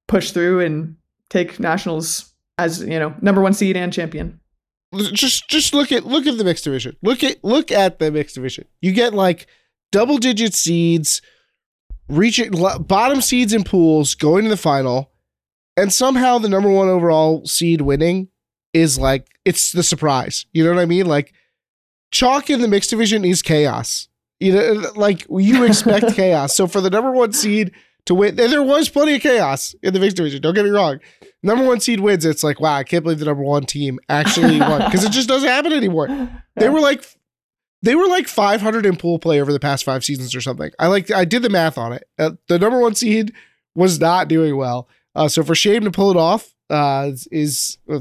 [0.08, 0.96] push through and
[1.28, 4.40] take nationals as, you know, number one seed and champion
[5.12, 6.96] just just look at look at the mixed division.
[7.02, 8.66] Look at look at the mixed division.
[8.80, 9.46] You get like
[9.92, 11.22] double digit seeds,
[12.08, 15.12] reaching bottom seeds in pools, going to the final,
[15.76, 18.28] and somehow the number one overall seed winning
[18.72, 20.46] is like it's the surprise.
[20.52, 21.06] You know what I mean?
[21.06, 21.32] Like
[22.10, 24.08] chalk in the mixed division is chaos.
[24.40, 26.54] You know, like you expect chaos.
[26.54, 27.72] So for the number one seed
[28.06, 30.42] to win, and there was plenty of chaos in the mixed division.
[30.42, 31.00] Don't get me wrong
[31.44, 34.58] number one seed wins, it's like, wow, I can't believe the number one team actually
[34.58, 36.08] won because it just doesn't happen anymore.
[36.56, 37.04] They were like,
[37.84, 40.70] they were like 500 in pool play over the past five seasons or something.
[40.78, 42.08] I like, I did the math on it.
[42.18, 43.32] Uh, the number one seed
[43.74, 44.88] was not doing well.
[45.14, 48.00] Uh, so for Shame to pull it off uh, is uh,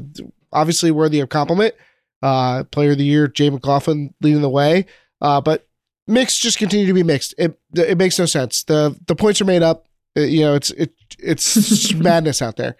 [0.52, 1.74] obviously worthy of compliment.
[2.22, 4.86] Uh, player of the year, Jay McLaughlin leading the way.
[5.20, 5.68] Uh, but
[6.06, 7.34] mixed just continue to be mixed.
[7.36, 8.64] It it makes no sense.
[8.64, 9.86] The the points are made up.
[10.16, 12.76] you know, it's it it's madness out there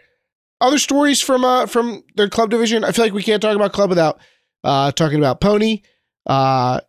[0.61, 2.85] other stories from uh from their club division.
[2.85, 4.19] I feel like we can't talk about club without
[4.63, 5.83] uh talking about Pony.
[6.27, 6.81] Uh,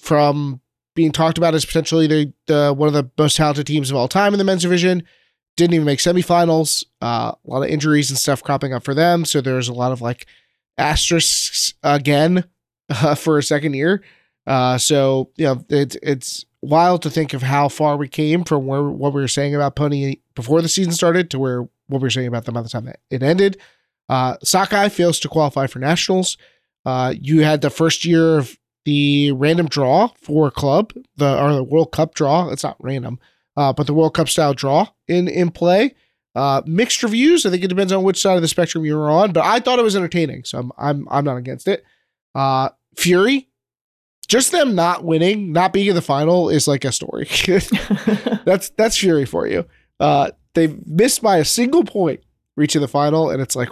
[0.00, 0.60] from
[0.94, 4.08] being talked about as potentially the, the one of the most talented teams of all
[4.08, 5.02] time in the men's division.
[5.56, 6.84] didn't even make semifinals.
[7.00, 9.24] Uh, a lot of injuries and stuff cropping up for them.
[9.24, 10.26] So there's a lot of like
[10.78, 12.44] asterisks again
[12.88, 14.02] uh, for a second year.
[14.46, 18.66] Uh, so you know it's it's wild to think of how far we came from
[18.66, 22.06] where what we were saying about Pony before the season started to where what we
[22.06, 23.58] were saying about them by the time that it ended.
[24.08, 26.36] Uh, Sockeye fails to qualify for nationals.
[26.84, 28.56] Uh, you had the first year of
[28.86, 32.48] the random draw for club, the or the World Cup draw.
[32.50, 33.18] It's not random,
[33.56, 35.94] uh, but the World Cup style draw in in play.
[36.36, 37.44] Uh, mixed reviews.
[37.44, 39.58] I think it depends on which side of the spectrum you were on, but I
[39.58, 41.84] thought it was entertaining, so I'm I'm I'm not against it.
[42.32, 43.48] Uh, Fury,
[44.28, 47.26] just them not winning, not being in the final is like a story.
[48.44, 49.66] that's that's Fury for you.
[49.98, 52.20] Uh, they missed by a single point
[52.54, 53.70] reaching the final, and it's like,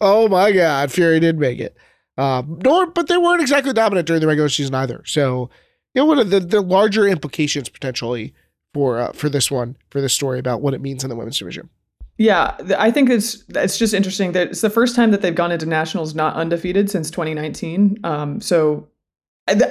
[0.00, 1.76] oh my god, Fury did make it.
[2.20, 5.02] Uh, nor, but they weren't exactly dominant during the regular season either.
[5.06, 5.48] So,
[5.94, 8.34] you know, what are the, the larger implications potentially
[8.74, 11.38] for uh, for this one for this story about what it means in the women's
[11.38, 11.70] division?
[12.18, 15.50] Yeah, I think it's it's just interesting that it's the first time that they've gone
[15.50, 17.96] into nationals not undefeated since 2019.
[18.04, 18.86] Um, so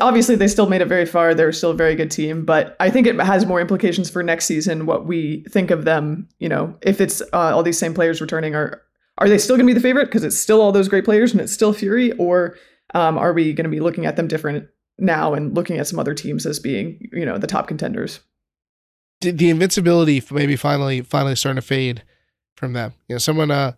[0.02, 1.36] obviously they still made it very far.
[1.36, 4.46] They're still a very good team, but I think it has more implications for next
[4.46, 4.88] season.
[4.88, 8.56] What we think of them, you know, if it's uh, all these same players returning,
[8.56, 8.82] are
[9.20, 11.32] are they still going to be the favorite because it's still all those great players
[11.32, 12.58] and it's still Fury, or
[12.94, 14.68] um, are we going to be looking at them different
[14.98, 18.22] now and looking at some other teams as being, you know, the top contenders?
[19.22, 22.04] The, the invincibility maybe finally finally starting to fade
[22.56, 22.94] from them.
[23.08, 23.74] You know, someone uh,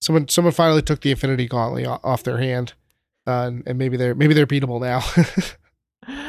[0.00, 2.74] someone someone finally took the Infinity Gauntlet off their hand
[3.26, 5.02] uh, and, and, maybe they're maybe they're beatable now.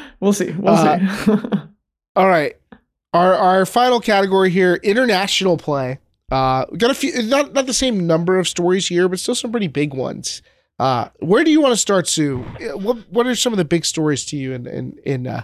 [0.19, 0.51] we'll see.
[0.51, 1.31] We'll uh, see.
[2.15, 2.55] all right.
[3.13, 5.99] Our our final category here: international play.
[6.31, 9.51] Uh, got a few, not not the same number of stories here, but still some
[9.51, 10.41] pretty big ones.
[10.79, 12.39] Uh, where do you want to start, Soo?
[12.75, 15.43] What what are some of the big stories to you in in in uh,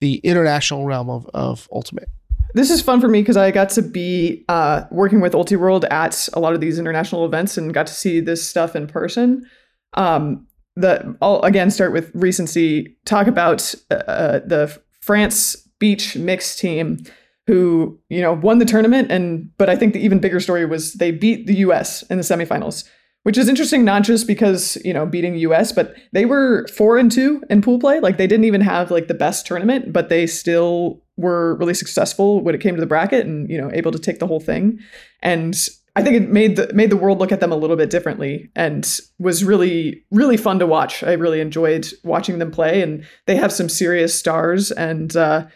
[0.00, 2.08] the international realm of of Ultimate?
[2.54, 6.28] This is fun for me because I got to be uh, working with Ultiworld at
[6.32, 9.48] a lot of these international events and got to see this stuff in person.
[9.94, 12.96] Um, the I'll again start with recency.
[13.04, 16.98] Talk about uh, the France beach mixed team
[17.46, 20.94] who you know won the tournament, and but I think the even bigger story was
[20.94, 22.02] they beat the U.S.
[22.04, 22.84] in the semifinals,
[23.22, 25.72] which is interesting not just because you know beating the U.S.
[25.72, 28.00] but they were four and two in pool play.
[28.00, 32.42] Like they didn't even have like the best tournament, but they still were really successful
[32.42, 34.78] when it came to the bracket and you know able to take the whole thing
[35.22, 37.88] and I think it made the made the world look at them a little bit
[37.88, 38.86] differently and
[39.18, 41.02] was really really fun to watch.
[41.02, 45.46] I really enjoyed watching them play, and they have some serious stars and uh,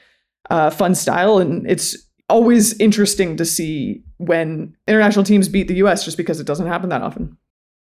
[0.49, 1.97] uh, fun style, and it's
[2.29, 6.05] always interesting to see when international teams beat the U.S.
[6.05, 7.37] just because it doesn't happen that often.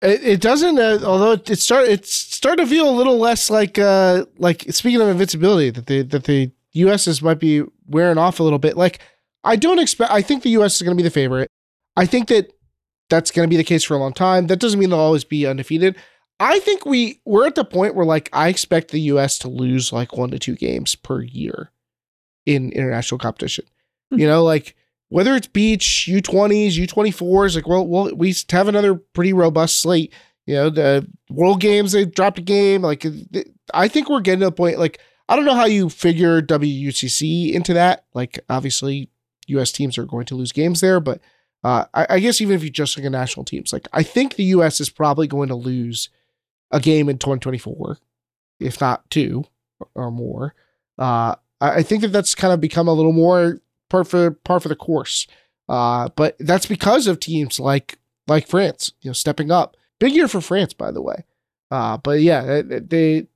[0.02, 3.48] It, it doesn't, uh, although it, it start it's starting to feel a little less
[3.48, 7.22] like uh like speaking of invincibility that the that the U.S.
[7.22, 8.76] might be wearing off a little bit.
[8.76, 9.00] Like
[9.42, 10.12] I don't expect.
[10.12, 10.76] I think the U.S.
[10.76, 11.48] is going to be the favorite.
[11.96, 12.52] I think that
[13.08, 14.46] that's going to be the case for a long time.
[14.48, 15.96] That doesn't mean they'll always be undefeated.
[16.40, 19.92] I think we we're at the point where like I expect the US to lose
[19.92, 21.70] like one to two games per year
[22.46, 23.64] in international competition.
[24.12, 24.20] Mm-hmm.
[24.20, 24.76] You know, like
[25.08, 30.12] whether it's beach, U20s, U24s, like well, well, we have another pretty robust slate.
[30.46, 32.82] You know, the World Games they dropped a game.
[32.82, 33.06] Like
[33.72, 34.78] I think we're getting to the point.
[34.78, 38.04] Like I don't know how you figure WUCC into that.
[38.12, 39.08] Like obviously,
[39.48, 39.72] U.S.
[39.72, 41.20] teams are going to lose games there, but
[41.62, 44.34] uh, I, I, guess even if you just look at national teams, like I think
[44.34, 44.80] the U.S.
[44.80, 46.10] is probably going to lose
[46.70, 47.98] a game in 2024,
[48.60, 49.44] if not two
[49.94, 50.54] or more.
[50.98, 54.68] Uh, I, think that that's kind of become a little more part for par for
[54.68, 55.26] the course.
[55.68, 59.76] Uh, but that's because of teams like like France, you know, stepping up.
[59.98, 61.24] Big year for France, by the way.
[61.70, 63.26] Uh, but yeah, they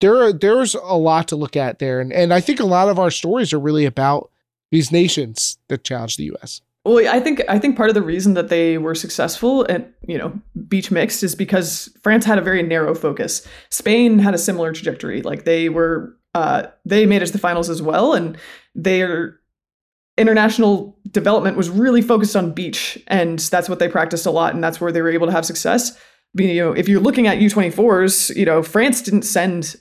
[0.00, 2.88] there are there's a lot to look at there, and and I think a lot
[2.88, 4.30] of our stories are really about
[4.70, 6.60] these nations that challenge the U.S.
[6.84, 10.18] Well, I think I think part of the reason that they were successful at you
[10.18, 13.46] know beach mixed is because France had a very narrow focus.
[13.70, 15.22] Spain had a similar trajectory.
[15.22, 18.36] Like they were uh, they made it to the finals as well, and
[18.74, 19.38] their
[20.18, 24.62] international development was really focused on beach, and that's what they practiced a lot, and
[24.62, 25.98] that's where they were able to have success.
[26.34, 29.76] You know, if you're looking at U24s, you know France didn't send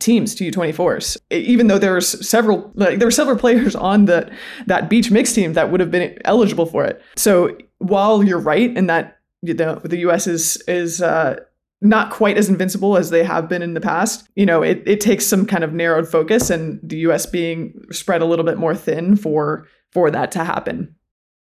[0.00, 1.16] teams to U24s.
[1.30, 4.30] Even though there was several like there were several players on the
[4.66, 7.00] that beach mix team that would have been eligible for it.
[7.16, 11.40] So while you're right in that you know, the US is is uh,
[11.82, 15.00] not quite as invincible as they have been in the past, you know, it, it
[15.00, 18.74] takes some kind of narrowed focus and the US being spread a little bit more
[18.74, 20.94] thin for for that to happen.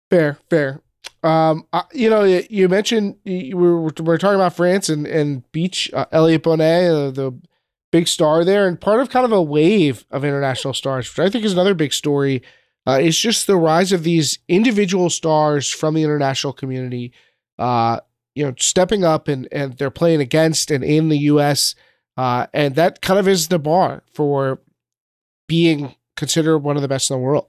[0.09, 0.81] Fair, fair.
[1.23, 5.49] Um, uh, you know, you, mentioned you were, we are talking about France and and
[5.51, 5.89] beach.
[5.93, 7.39] Uh, Alizé Bonnet, uh, the
[7.91, 11.29] big star there and part of kind of a wave of international stars, which I
[11.29, 12.41] think is another big story
[12.87, 17.13] Uh, it's just the rise of these individual stars from the international community,
[17.59, 17.99] uh,
[18.35, 21.75] you know, stepping up and and they're playing against and in the U.S.
[22.17, 24.61] Uh, and that kind of is the bar for
[25.47, 27.47] being considered one of the best in the world.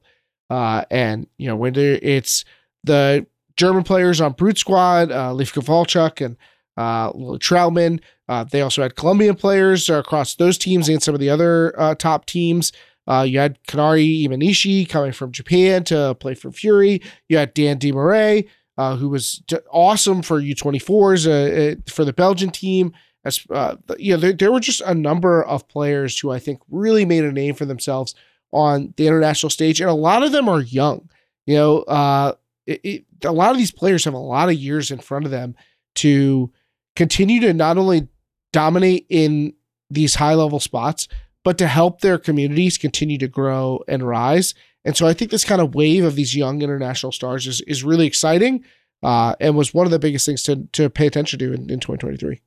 [0.51, 2.45] Uh, and you know, when it's
[2.85, 3.27] the
[3.57, 6.37] German players on Brute Squad, uh, Leif and
[6.77, 8.01] uh, Trautman.
[8.29, 11.95] Uh, they also had Colombian players across those teams and some of the other uh,
[11.95, 12.73] top teams.
[13.07, 17.03] Uh, you had Kanari Imanishi coming from Japan to play for Fury.
[17.29, 22.51] You had Dan Desmarais, uh, who was awesome for U24s uh, uh, for the Belgian
[22.51, 22.93] team.
[23.25, 26.61] As uh, you know, there, there were just a number of players who I think
[26.71, 28.15] really made a name for themselves
[28.53, 31.09] on the international stage, and a lot of them are young.
[31.47, 32.35] You know, uh,
[32.67, 35.31] it, it, a lot of these players have a lot of years in front of
[35.31, 35.55] them
[35.97, 36.51] to
[36.97, 38.09] continue to not only
[38.53, 39.55] dominate in
[39.91, 41.09] these high level spots,
[41.45, 44.55] but to help their communities continue to grow and rise.
[44.85, 47.85] And so I think this kind of wave of these young international stars is, is
[47.85, 48.65] really exciting
[49.03, 51.81] uh, and was one of the biggest things to, to pay attention to in, in
[51.81, 52.41] 2023.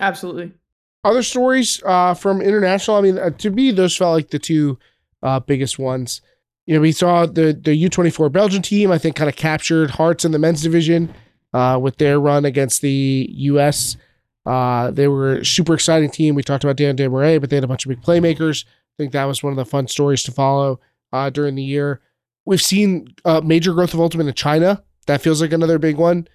[0.00, 0.52] Absolutely.
[1.04, 4.78] Other stories uh, from international, I mean, uh, to me, those felt like the two
[5.22, 6.20] uh, biggest ones.
[6.66, 10.24] You know, we saw the, the U24 Belgian team, I think, kind of captured hearts
[10.24, 11.12] in the men's division
[11.52, 13.96] uh, with their run against the U.S.
[14.46, 16.36] Uh, they were a super exciting team.
[16.36, 18.64] We talked about Dan Desmarais, but they had a bunch of big playmakers.
[18.64, 20.80] I think that was one of the fun stories to follow
[21.12, 22.00] uh, during the year.
[22.44, 24.82] We've seen uh, major growth of Ultimate in China.
[25.06, 26.28] That feels like another big one.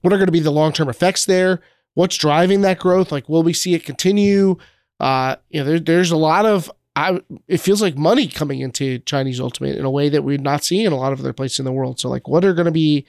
[0.00, 1.60] What are going to be the long term effects there?
[1.94, 3.12] What's driving that growth?
[3.12, 4.56] Like, will we see it continue?
[4.98, 7.20] Uh, you know, there, there's a lot of I.
[7.48, 10.86] It feels like money coming into Chinese Ultimate in a way that we're not seeing
[10.86, 12.00] in a lot of other places in the world.
[12.00, 13.06] So, like, what are going to be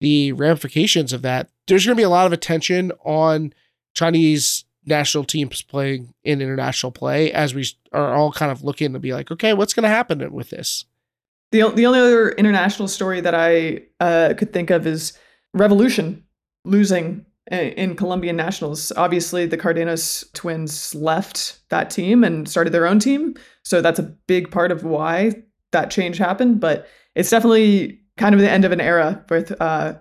[0.00, 1.50] the ramifications of that?
[1.66, 3.52] There's going to be a lot of attention on
[3.94, 8.98] Chinese national teams playing in international play as we are all kind of looking to
[8.98, 10.84] be like, okay, what's going to happen with this?
[11.52, 15.14] The, the only other international story that I uh, could think of is
[15.54, 16.24] Revolution
[16.64, 18.92] losing in Colombian nationals.
[18.96, 23.34] Obviously, the Cardenas twins left that team and started their own team.
[23.64, 25.32] So that's a big part of why
[25.72, 26.60] that change happened.
[26.60, 26.86] But
[27.16, 29.94] it's definitely kind of the end of an era with uh,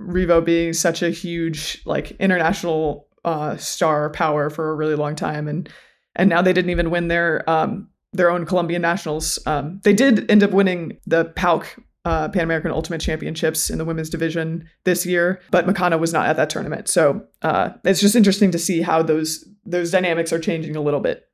[0.00, 5.48] Revo being such a huge like international uh, star power for a really long time,
[5.48, 5.68] and
[6.16, 9.38] and now they didn't even win their um, their own Colombian nationals.
[9.46, 11.66] Um, they did end up winning the PAUC
[12.04, 16.26] uh, Pan American Ultimate Championships in the women's division this year, but Makana was not
[16.26, 16.88] at that tournament.
[16.88, 21.00] So uh, it's just interesting to see how those those dynamics are changing a little
[21.00, 21.26] bit.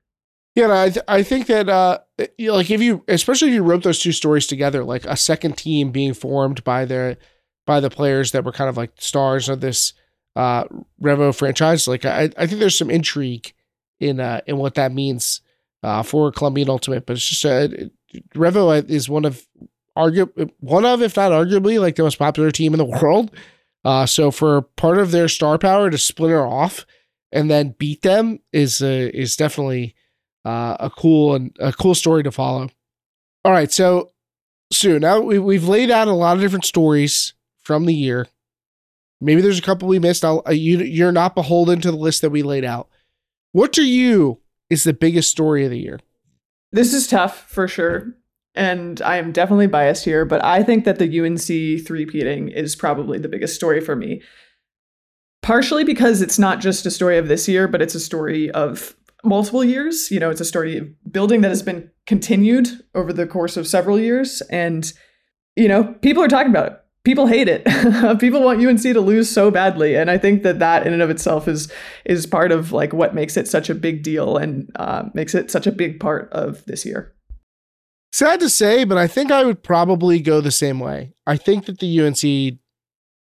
[0.54, 1.98] Yeah, I th- I think that uh,
[2.38, 5.90] like if you especially if you wrote those two stories together, like a second team
[5.90, 7.18] being formed by the
[7.66, 9.92] by the players that were kind of like stars of this
[10.36, 10.64] uh,
[11.02, 11.86] Revo franchise.
[11.88, 13.52] Like I, I think there's some intrigue
[13.98, 15.40] in uh, in what that means
[15.82, 17.68] uh, for Colombian Ultimate, but it's just uh,
[18.34, 19.46] Revo is one of
[19.96, 23.30] argu- one of if not arguably like the most popular team in the world.
[23.84, 26.84] Uh, so for part of their star power to splinter off
[27.32, 29.94] and then beat them is uh, is definitely
[30.44, 32.68] uh, a cool and a cool story to follow.
[33.44, 34.12] All right, so
[34.72, 38.26] Soo, now we, we've laid out a lot of different stories from the year.
[39.20, 40.24] Maybe there's a couple we missed.
[40.24, 42.88] I'll, uh, you, you're not beholden to the list that we laid out.
[43.52, 44.40] What to you
[44.70, 46.00] is the biggest story of the year?
[46.72, 48.14] This is tough for sure.
[48.54, 53.18] And I am definitely biased here, but I think that the UNC three-peating is probably
[53.18, 54.22] the biggest story for me.
[55.42, 58.94] Partially because it's not just a story of this year, but it's a story of
[59.24, 60.10] multiple years.
[60.10, 63.66] You know, it's a story of building that has been continued over the course of
[63.66, 64.42] several years.
[64.50, 64.92] And,
[65.56, 67.64] you know, people are talking about it people hate it.
[68.20, 71.10] people want UNC to lose so badly, and I think that that in and of
[71.10, 71.72] itself is
[72.04, 75.50] is part of like what makes it such a big deal and uh, makes it
[75.50, 77.14] such a big part of this year.
[78.12, 81.14] Sad to say, but I think I would probably go the same way.
[81.26, 82.58] I think that the UNC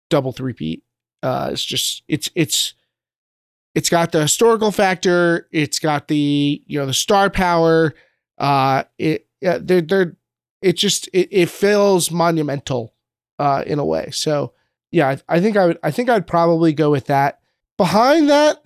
[0.10, 0.84] double three-peat
[1.22, 2.74] uh, is just it's it's
[3.76, 5.48] it's got the historical factor.
[5.52, 7.94] It's got the you know the star power.
[8.38, 10.18] Uh, it yeah, they're they're
[10.62, 12.94] it just it, it feels monumental
[13.40, 14.10] uh, in a way.
[14.12, 14.54] So
[14.92, 17.40] yeah, I, I think I would I think I'd probably go with that.
[17.78, 18.58] Behind that,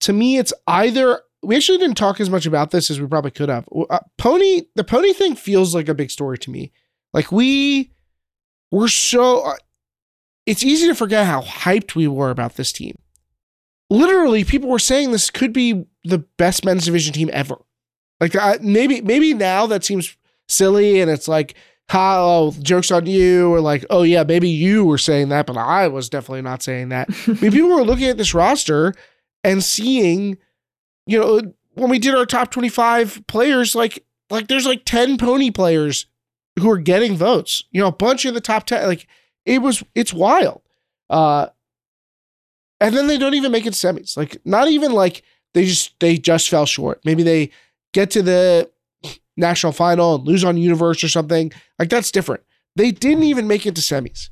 [0.00, 3.30] to me, it's either we actually didn't talk as much about this as we probably
[3.30, 3.68] could have.
[3.90, 6.72] Uh, pony, the pony thing feels like a big story to me.
[7.12, 7.92] Like we
[8.70, 9.40] were so.
[9.40, 9.56] Uh,
[10.46, 12.96] it's easy to forget how hyped we were about this team.
[13.88, 17.56] Literally, people were saying this could be the best men's division team ever.
[18.20, 20.16] Like uh, maybe maybe now that seems
[20.48, 21.54] silly, and it's like
[21.88, 25.56] how oh, jokes on you or like oh yeah maybe you were saying that but
[25.56, 28.94] i was definitely not saying that i mean people were looking at this roster
[29.42, 30.38] and seeing
[31.06, 31.40] you know
[31.74, 36.06] when we did our top 25 players like like there's like 10 pony players
[36.58, 37.64] who are getting votes.
[37.70, 39.06] You know, a bunch of the top 10 like
[39.44, 40.62] it was it's wild.
[41.10, 41.48] Uh
[42.80, 44.16] and then they don't even make it semis.
[44.16, 45.22] Like not even like
[45.52, 47.00] they just they just fell short.
[47.04, 47.50] Maybe they
[47.92, 48.70] get to the
[49.36, 51.52] national final and lose on universe or something.
[51.78, 52.42] Like that's different.
[52.76, 54.30] They didn't even make it to semis.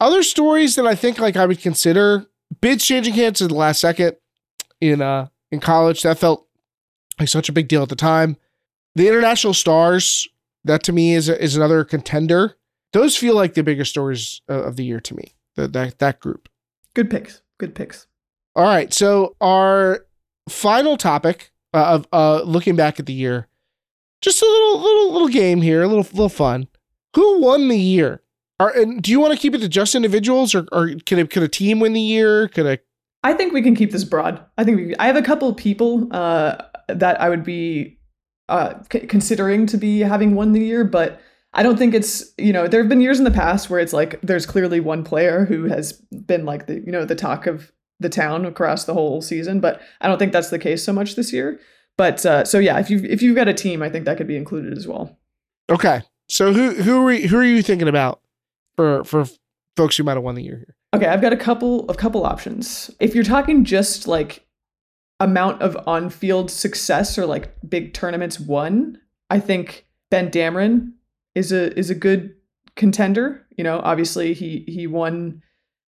[0.00, 2.26] Other stories that I think like I would consider
[2.60, 4.16] bids changing hands at the last second
[4.80, 6.02] in uh in college.
[6.02, 6.46] That felt
[7.18, 8.36] like such a big deal at the time.
[8.94, 10.28] The international stars,
[10.64, 12.56] that to me is is another contender.
[12.92, 15.34] Those feel like the biggest stories of the year to me.
[15.56, 16.48] The, that that group.
[16.94, 17.42] Good picks.
[17.58, 18.06] Good picks.
[18.54, 18.92] All right.
[18.92, 20.06] So our
[20.48, 23.48] final topic uh, of uh, looking back at the year,
[24.24, 26.66] just a little little little game here, a little little fun.
[27.14, 28.22] Who won the year?
[28.58, 31.26] Are, and do you want to keep it to just individuals, or, or could a,
[31.26, 32.48] could a team win the year?
[32.48, 32.78] Could a
[33.22, 34.44] I think we can keep this broad.
[34.58, 36.56] I think we, I have a couple people uh,
[36.88, 37.98] that I would be
[38.48, 41.20] uh, c- considering to be having won the year, but
[41.52, 43.92] I don't think it's you know there have been years in the past where it's
[43.92, 45.92] like there's clearly one player who has
[46.26, 49.80] been like the you know the talk of the town across the whole season, but
[50.00, 51.60] I don't think that's the case so much this year.
[51.96, 54.26] But uh, so yeah, if you if you've got a team, I think that could
[54.26, 55.16] be included as well.
[55.70, 58.20] Okay, so who who are you, who are you thinking about
[58.76, 59.26] for for
[59.76, 60.76] folks who might have won the year here?
[60.94, 62.90] Okay, I've got a couple of couple options.
[63.00, 64.46] If you're talking just like
[65.20, 68.98] amount of on-field success or like big tournaments won,
[69.30, 70.92] I think Ben Dameron
[71.34, 72.34] is a is a good
[72.76, 73.46] contender.
[73.56, 75.42] You know, obviously he he won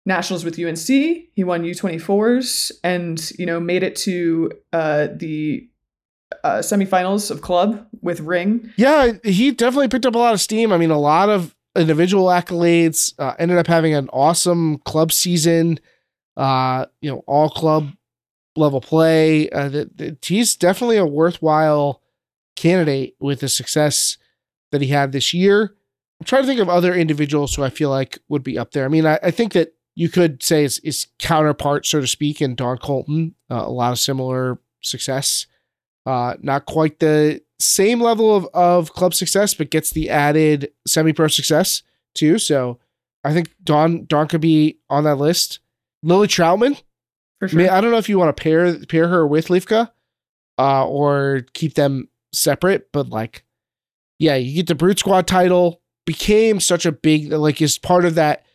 [0.05, 5.67] nationals with UNC, he won U24s, and you know made it to uh, the
[6.43, 8.71] uh, semifinals of club with Ring.
[8.77, 10.71] Yeah, he definitely picked up a lot of steam.
[10.71, 13.13] I mean, a lot of individual accolades.
[13.19, 15.79] Uh, ended up having an awesome club season.
[16.37, 17.91] Uh, you know, all club
[18.55, 19.49] level play.
[19.49, 22.01] Uh, the, the, he's definitely a worthwhile
[22.55, 24.17] candidate with the success
[24.71, 25.75] that he had this year.
[26.19, 28.85] I'm trying to think of other individuals who I feel like would be up there.
[28.85, 32.41] I mean, I, I think that you could say is, is counterpart, so to speak,
[32.41, 33.33] in Dawn Culton.
[33.49, 35.47] Uh, a lot of similar success.
[36.05, 41.13] Uh, not quite the same level of, of club success, but gets the added semi
[41.13, 41.83] pro success
[42.13, 42.37] too.
[42.37, 42.79] So
[43.23, 45.59] I think Don Don could be on that list.
[46.03, 46.81] Lily Troutman.
[47.39, 47.59] For sure.
[47.59, 49.91] I, mean, I don't know if you want to pair pair her with Levka,
[50.57, 53.43] uh, or keep them separate, but like,
[54.19, 55.81] yeah, you get the Brute Squad title.
[56.05, 58.45] Became such a big like is part of that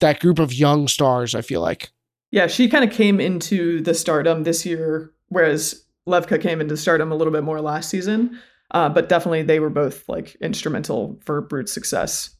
[0.00, 1.34] that group of young stars.
[1.34, 1.90] I feel like.
[2.30, 7.12] Yeah, she kind of came into the stardom this year, whereas Levka came into stardom
[7.12, 8.38] a little bit more last season.
[8.72, 12.30] Uh, but definitely they were both like instrumental for Brute's success.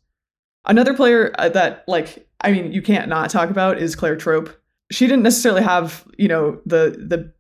[0.66, 4.48] Another player uh, that like I mean you can't not talk about is Claire Trop.
[4.92, 7.32] She didn't necessarily have you know the the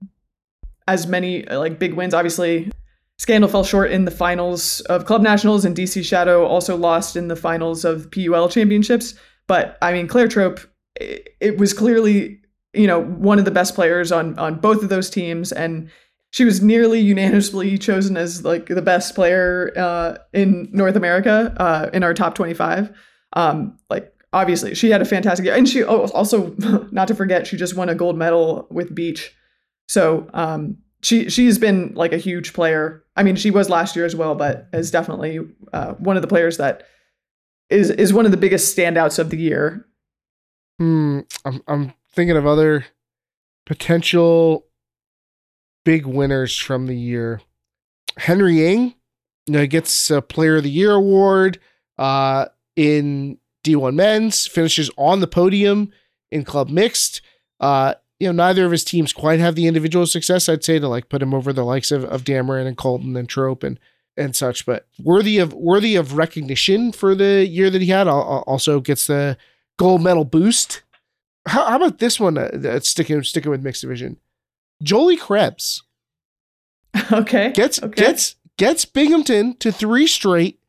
[0.88, 2.14] as many uh, like big wins.
[2.14, 2.70] Obviously,
[3.18, 7.28] Scandal fell short in the finals of Club Nationals, and DC Shadow also lost in
[7.28, 9.14] the finals of PUL championships.
[9.46, 10.60] But I mean Claire Trop,
[10.96, 12.40] it, it was clearly
[12.72, 15.88] you know one of the best players on on both of those teams and
[16.30, 21.90] she was nearly unanimously chosen as like the best player uh, in North America uh,
[21.92, 22.96] in our top 25.
[23.32, 26.54] Um, like obviously she had a fantastic year, and she also
[26.92, 29.34] not to forget she just won a gold medal with beach.
[29.88, 33.04] So um, she she's been like a huge player.
[33.16, 35.40] I mean, she was last year as well, but is definitely
[35.72, 36.84] uh, one of the players that
[37.70, 39.86] is is one of the biggest standouts of the year.
[40.78, 42.86] Hmm, I'm I'm thinking of other
[43.66, 44.66] potential
[45.90, 47.40] big winners from the year.
[48.16, 48.94] Henry Ing,
[49.46, 51.58] you know, gets a Player of the Year award
[51.98, 55.90] uh, in D1 Men's, finishes on the podium
[56.30, 57.22] in Club Mixed.
[57.58, 60.86] Uh, you know, neither of his teams quite have the individual success, I'd say, to
[60.86, 63.80] like put him over the likes of, of Dameron and Culton and Trop and
[64.16, 68.06] and such, but worthy of worthy of recognition for the year that he had.
[68.06, 69.36] Also gets the
[69.76, 70.82] gold medal boost.
[71.48, 72.38] How, how about this one?
[72.38, 74.18] Uh, sticking sticking with mixed division.
[74.82, 75.82] Jolie Krebs.
[77.12, 77.52] Okay.
[77.52, 78.02] Gets okay.
[78.02, 80.60] gets gets Binghamton to three straight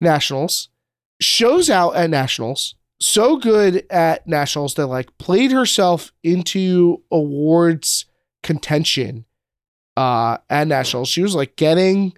[0.00, 0.68] nationals.
[1.20, 2.74] Shows out at nationals.
[3.00, 8.06] So good at nationals that like played herself into awards
[8.42, 9.26] contention
[9.96, 11.08] uh at nationals.
[11.08, 12.14] She was like getting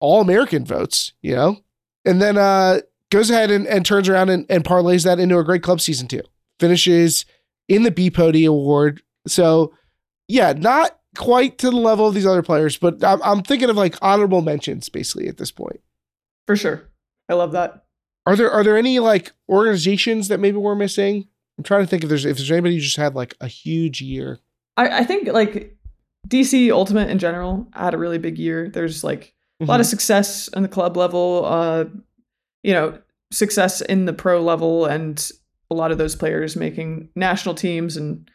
[0.00, 1.58] all American votes, you know?
[2.04, 2.80] And then uh
[3.10, 6.08] goes ahead and, and turns around and, and parlays that into a great club season
[6.08, 6.22] too.
[6.58, 7.24] Finishes
[7.68, 9.02] in the B Pody award.
[9.26, 9.72] So
[10.28, 13.76] yeah, not quite to the level of these other players, but I'm, I'm thinking of
[13.76, 15.80] like honorable mentions basically at this point.
[16.46, 16.90] For sure.
[17.28, 17.84] I love that.
[18.26, 21.28] Are there are there any like organizations that maybe we're missing?
[21.58, 24.00] I'm trying to think if there's if there's anybody who just had like a huge
[24.00, 24.40] year.
[24.76, 25.76] I, I think like
[26.28, 28.68] DC Ultimate in general had a really big year.
[28.68, 29.70] There's like a mm-hmm.
[29.70, 31.44] lot of success on the club level.
[31.44, 31.84] Uh,
[32.62, 32.98] you know,
[33.30, 35.30] success in the pro level and
[35.70, 38.30] a lot of those players making national teams and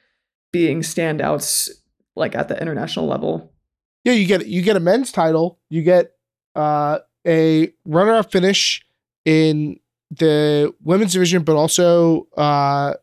[0.51, 1.69] being standouts
[2.15, 3.51] like at the international level.
[4.03, 6.13] Yeah, you get you get a men's title, you get
[6.55, 8.85] uh, a runner-up finish
[9.25, 9.79] in
[10.11, 12.93] the women's division, but also uh,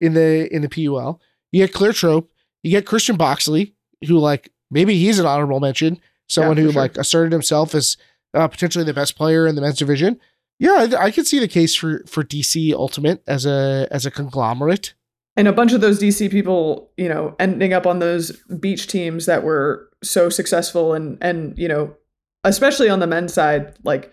[0.00, 1.20] in the in the PUL.
[1.52, 2.28] You get Claire Trop,
[2.62, 3.72] you get Christian Boxley,
[4.06, 6.82] who like maybe he's an honorable mention, someone Yeah, who sure.
[6.82, 7.96] like asserted himself as
[8.34, 10.20] uh, potentially the best player in the men's division.
[10.58, 14.10] Yeah, I, I could see the case for for DC Ultimate as a as a
[14.10, 14.94] conglomerate.
[15.38, 19.26] And a bunch of those DC people, you know, ending up on those beach teams
[19.26, 21.94] that were so successful and and you know,
[22.42, 24.12] especially on the men's side, like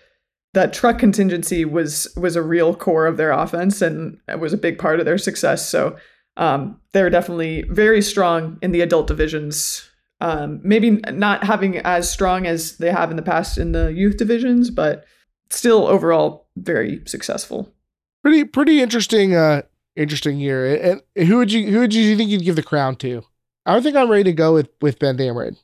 [0.53, 4.77] that truck contingency was was a real core of their offense and was a big
[4.77, 5.67] part of their success.
[5.67, 5.97] So
[6.37, 9.89] um, they're definitely very strong in the adult divisions.
[10.21, 14.17] Um, maybe not having as strong as they have in the past in the youth
[14.17, 15.05] divisions, but
[15.49, 17.73] still overall very successful.
[18.21, 19.63] Pretty pretty interesting uh
[19.95, 20.75] interesting year.
[20.75, 23.23] And who would you who would you think you'd give the crown to?
[23.65, 25.57] I think I'm ready to go with with Ben Dameron.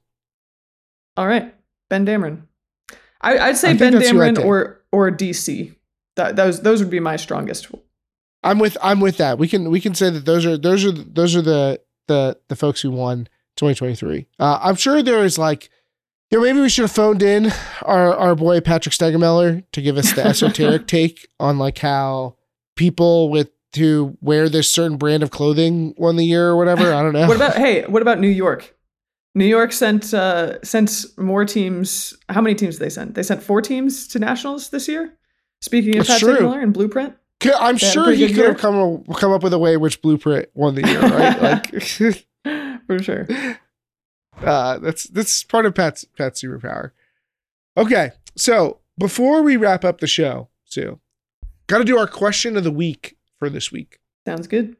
[1.17, 1.53] All right,
[1.89, 2.43] Ben Dameron.
[3.21, 5.75] I, I'd say I Ben Dameron or or DC.
[6.15, 7.67] That those those would be my strongest.
[8.43, 9.37] I'm with I'm with that.
[9.37, 12.55] We can we can say that those are those are those are the the the
[12.55, 13.27] folks who won
[13.57, 14.27] 2023.
[14.39, 15.69] Uh, I'm sure there is like
[16.31, 17.51] you know maybe we should have phoned in
[17.83, 22.35] our our boy Patrick Stegemoeller to give us the esoteric take on like how
[22.75, 26.93] people with who wear this certain brand of clothing won the year or whatever.
[26.93, 27.27] I don't know.
[27.27, 27.83] What about hey?
[27.83, 28.75] What about New York?
[29.33, 32.13] New York sent uh, sent more teams.
[32.29, 33.15] How many teams did they send?
[33.15, 35.17] They sent four teams to nationals this year.
[35.61, 36.47] Speaking of That's Patrick true.
[36.47, 38.47] Miller and Blueprint, I'm They had a sure he could year.
[38.49, 41.41] have come come up with a way which Blueprint won the year, right?
[42.43, 43.27] like for sure.
[44.41, 46.91] uh, that's that's part of Pat's Pat's superpower.
[47.77, 50.99] Okay, so before we wrap up the show, Soo,
[51.67, 53.97] got to do our question of the week for this week.
[54.27, 54.77] Sounds good.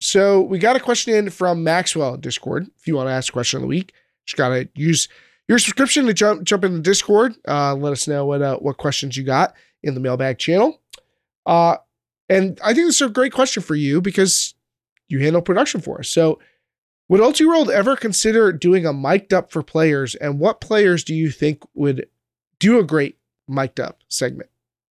[0.00, 2.66] So we got a question in from Maxwell Discord.
[2.80, 3.92] If you want to ask a question of the week,
[4.26, 5.08] just gotta use
[5.46, 7.36] your subscription to jump jump in the Discord.
[7.46, 10.80] Uh, let us know what uh, what questions you got in the mailbag channel.
[11.46, 11.76] Uh,
[12.28, 14.54] and I think this is a great question for you because
[15.06, 16.08] you handle production for us.
[16.08, 16.40] So,
[17.08, 20.16] would Ultiworld ever consider doing a mic'd up for players?
[20.16, 22.08] And what players do you think would
[22.58, 24.50] do a great mic'd up segment?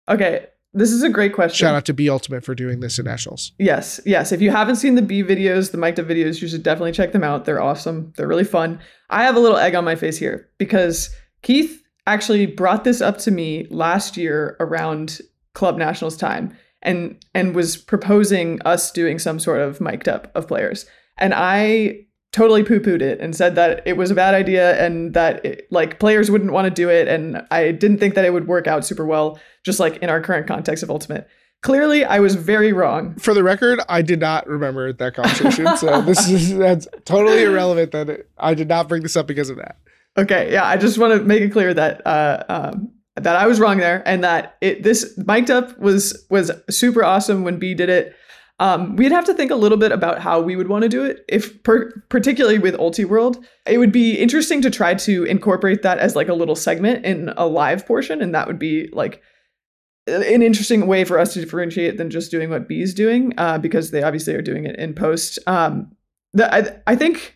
[0.09, 1.65] Okay, this is a great question.
[1.65, 3.53] Shout out to B Ultimate for doing this at Nationals.
[3.57, 4.33] Yes, yes.
[4.33, 7.13] If you haven't seen the B videos, the mic'd up videos, you should definitely check
[7.13, 7.45] them out.
[7.45, 8.13] They're awesome.
[8.17, 8.79] They're really fun.
[9.09, 11.09] I have a little egg on my face here because
[11.41, 15.21] Keith actually brought this up to me last year around
[15.53, 20.47] Club Nationals time and and was proposing us doing some sort of mic'd up of
[20.47, 20.85] players.
[21.17, 22.01] And I
[22.35, 26.01] totally poo-pooed it and said that it was a bad idea and that it, like
[26.01, 28.85] players wouldn't want to do it and I didn't think that it would work out
[28.85, 31.29] super well just like in our current context of Ultimate.
[31.61, 33.15] Clearly, I was very wrong.
[33.15, 35.77] for the record, I did not remember that conversation.
[35.77, 39.49] so this is that's totally irrelevant that it, I did not bring this up because
[39.49, 39.77] of that.
[40.17, 43.61] Okay, yeah, I just want to make it clear that uh, um, that I was
[43.61, 47.89] wrong there, and that it this mic'd up was was super awesome when B did
[47.89, 48.13] it.
[48.59, 51.03] Um, we'd have to think a little bit about how we would want to do
[51.03, 51.25] it.
[51.27, 56.15] If per- particularly with Ultiworld, it would be interesting to try to incorporate that as
[56.15, 59.21] like a little segment in a live portion, and that would be like
[60.07, 63.91] an interesting way for us to differentiate than just doing what B's doing, uh, because
[63.91, 65.37] they obviously are doing it in post.
[65.47, 65.91] Um,
[66.33, 67.35] the, I, I think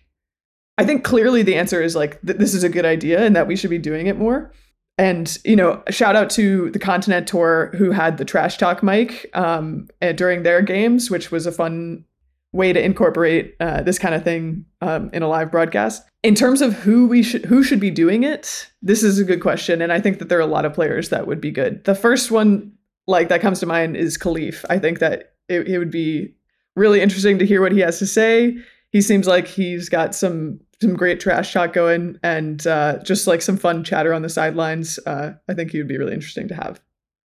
[0.78, 3.48] I think clearly the answer is like th- this is a good idea and that
[3.48, 4.54] we should be doing it more.
[5.00, 9.30] And you know, shout out to the Continent Tour who had the trash talk mic
[9.34, 12.04] um, during their games, which was a fun
[12.52, 16.04] way to incorporate uh, this kind of thing um, in a live broadcast.
[16.22, 19.42] In terms of who we should who should be doing it, this is a good
[19.42, 21.86] question, and I think that there are a lot of players that would be good.
[21.86, 22.74] The first one,
[23.08, 24.66] like that comes to mind, is Khalif.
[24.70, 26.36] I think that it, it would be
[26.76, 28.58] really interesting to hear what he has to say
[28.92, 33.42] he seems like he's got some some great trash talk going and uh, just like
[33.42, 35.00] some fun chatter on the sidelines.
[35.06, 36.80] Uh, I think he would be really interesting to have.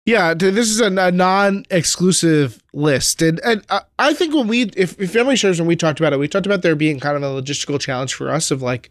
[0.07, 4.63] Yeah, th- this is a, a non-exclusive list, and and I, I think when we,
[4.77, 7.17] if, if family shares, when we talked about it, we talked about there being kind
[7.17, 8.89] of a logistical challenge for us of like,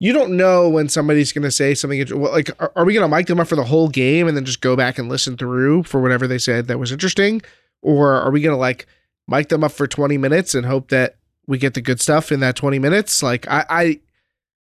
[0.00, 2.04] you don't know when somebody's going to say something.
[2.06, 4.46] Like, are, are we going to mic them up for the whole game and then
[4.46, 7.42] just go back and listen through for whatever they said that was interesting,
[7.82, 8.86] or are we going to like
[9.28, 11.16] mic them up for twenty minutes and hope that
[11.48, 13.22] we get the good stuff in that twenty minutes?
[13.22, 14.00] Like, I, I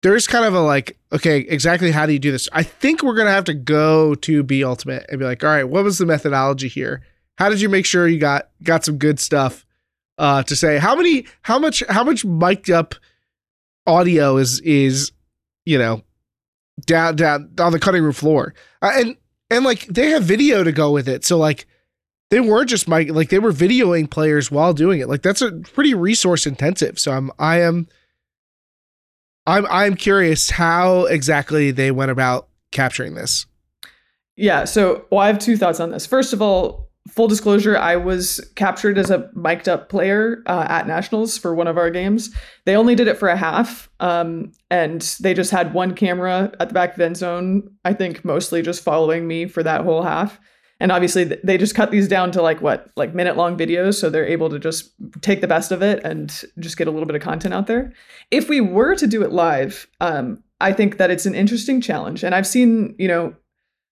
[0.02, 2.48] there is kind of a like, okay, exactly how do you do this?
[2.52, 5.64] I think we're gonna have to go to be Ultimate and be like, all right,
[5.64, 7.02] what was the methodology here?
[7.38, 9.64] How did you make sure you got got some good stuff
[10.18, 10.78] uh, to say?
[10.78, 12.94] How many, how much, how much mic'd up
[13.86, 15.12] audio is is
[15.64, 16.02] you know
[16.84, 18.54] down down on the cutting room floor?
[18.82, 19.16] Uh, and
[19.50, 21.24] and like they have video to go with it.
[21.24, 21.66] So like
[22.30, 25.08] they weren't just mic like they were videoing players while doing it.
[25.08, 26.98] Like that's a pretty resource intensive.
[26.98, 27.88] So I'm I am
[29.46, 33.46] I'm I'm curious how exactly they went about capturing this.
[34.36, 36.06] Yeah, so well, I have two thoughts on this.
[36.06, 40.86] First of all, full disclosure, I was captured as a mic'd up player uh, at
[40.86, 42.32] Nationals for one of our games.
[42.64, 46.68] They only did it for a half, um, and they just had one camera at
[46.68, 47.74] the back of the end zone.
[47.84, 50.38] I think mostly just following me for that whole half.
[50.80, 54.08] And obviously, they just cut these down to like what, like minute long videos, so
[54.08, 57.16] they're able to just take the best of it and just get a little bit
[57.16, 57.92] of content out there.
[58.30, 62.22] If we were to do it live, um, I think that it's an interesting challenge,
[62.22, 63.34] and I've seen, you know,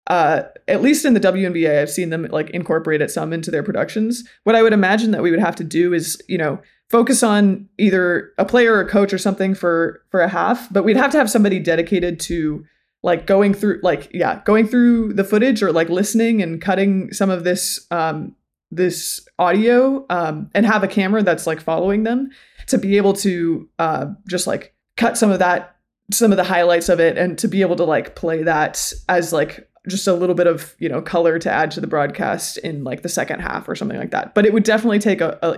[0.08, 3.64] uh, at least in the WNBA, I've seen them like incorporate it some into their
[3.64, 4.28] productions.
[4.44, 6.60] What I would imagine that we would have to do is, you know,
[6.90, 10.84] focus on either a player or a coach or something for for a half, but
[10.84, 12.66] we'd have to have somebody dedicated to
[13.04, 17.30] like going through like yeah, going through the footage or like listening and cutting some
[17.30, 18.36] of this um
[18.72, 22.32] this audio um and have a camera that's like following them
[22.66, 25.76] to be able to uh just like cut some of that
[26.12, 29.32] some of the highlights of it and to be able to like play that as
[29.32, 32.84] like just a little bit of you know color to add to the broadcast in
[32.84, 34.34] like the second half or something like that.
[34.34, 35.52] But it would definitely take a, a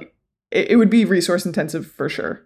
[0.51, 2.41] it, it would be resource intensive for sure.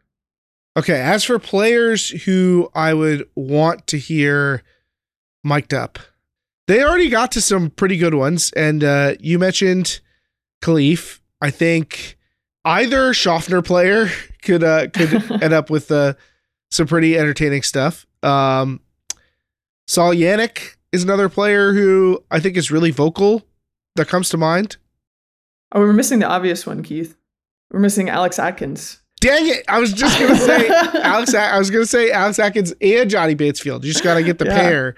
[0.78, 4.64] Okay, as for players who I would want to hear
[5.44, 6.00] mic'd up,
[6.68, 10.02] they already got to some pretty good ones, and uh, you mentioned
[10.62, 11.20] Khalif.
[11.42, 12.18] I think
[12.66, 14.10] either Schaffner player
[14.44, 16.14] could uh, could end up with uh,
[16.70, 18.06] some pretty entertaining stuff.
[18.22, 18.82] Um,
[19.88, 23.44] Sol Yanuck is another player who I think is really vocal
[23.96, 24.78] that comes to mind.
[25.72, 27.16] Oh, we're missing the obvious one, Keith.
[27.72, 29.00] We're missing Alex Atkins.
[29.22, 29.66] Dang it!
[29.68, 30.68] I was just gonna say
[31.04, 31.34] Alex.
[31.34, 33.84] I was gonna say Alex Atkins and Johnny Bates-Field.
[33.84, 34.58] You just gotta get the yeah.
[34.58, 34.96] pair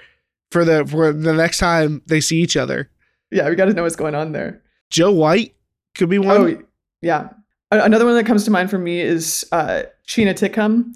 [0.52, 2.90] for the for the next time they see each other.
[3.32, 4.62] Yeah, we got to know what's going on there.
[4.90, 5.56] Joe White
[5.96, 6.38] could be one.
[6.38, 6.64] Oh,
[7.02, 7.30] yeah.
[7.72, 10.94] Another one that comes to mind for me is uh, Sheena Titcomb.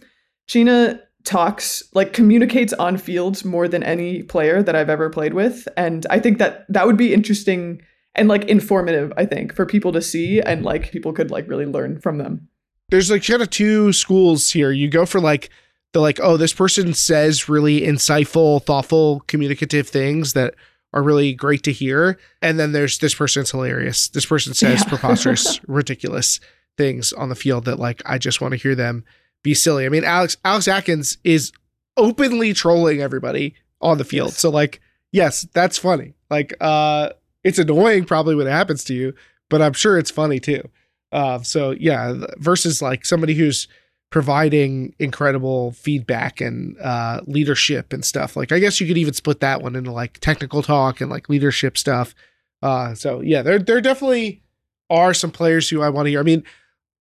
[0.50, 5.68] Sheena talks like communicates on fields more than any player that I've ever played with
[5.76, 7.82] and I think that that would be interesting
[8.14, 11.66] and like informative I think for people to see and like people could like really
[11.66, 12.48] learn from them.
[12.90, 14.72] There's like kind of two schools here.
[14.72, 15.50] You go for like
[15.96, 20.54] the like oh this person says really insightful, thoughtful, communicative things that
[20.94, 24.10] are really great to hear and then there's this person's hilarious.
[24.10, 24.90] This person says yeah.
[24.90, 26.42] preposterous, ridiculous
[26.78, 29.06] things on the field that like I just want to hear them
[29.42, 29.86] be silly.
[29.86, 31.54] I mean, Alex Alex Atkins is
[31.96, 34.34] openly trolling everybody on the field.
[34.34, 34.82] So like,
[35.14, 36.14] yes, that's funny.
[36.30, 37.12] Like, uh,
[37.46, 39.14] it's annoying probably when it happens to you,
[39.50, 40.68] but I'm sure it's funny too.
[41.14, 43.70] Uh, so yeah, versus like somebody who's
[44.16, 48.38] providing incredible feedback and uh, leadership and stuff.
[48.38, 51.28] Like, I guess you could even split that one into like technical talk and like
[51.28, 52.16] leadership stuff.
[52.62, 54.42] Uh, so yeah, there there definitely
[54.90, 56.22] are some players who I want to hear.
[56.22, 56.46] I mean,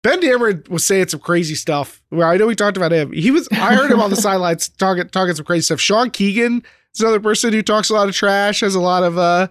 [0.02, 2.00] Ben Dameron was saying some crazy stuff.
[2.08, 3.12] Where I know we talked about him.
[3.12, 3.46] He was.
[3.52, 5.80] I heard him on the sidelines talking talking some crazy stuff.
[5.80, 9.18] Sean Keegan is another person who talks a lot of trash, has a lot of
[9.18, 9.48] uh,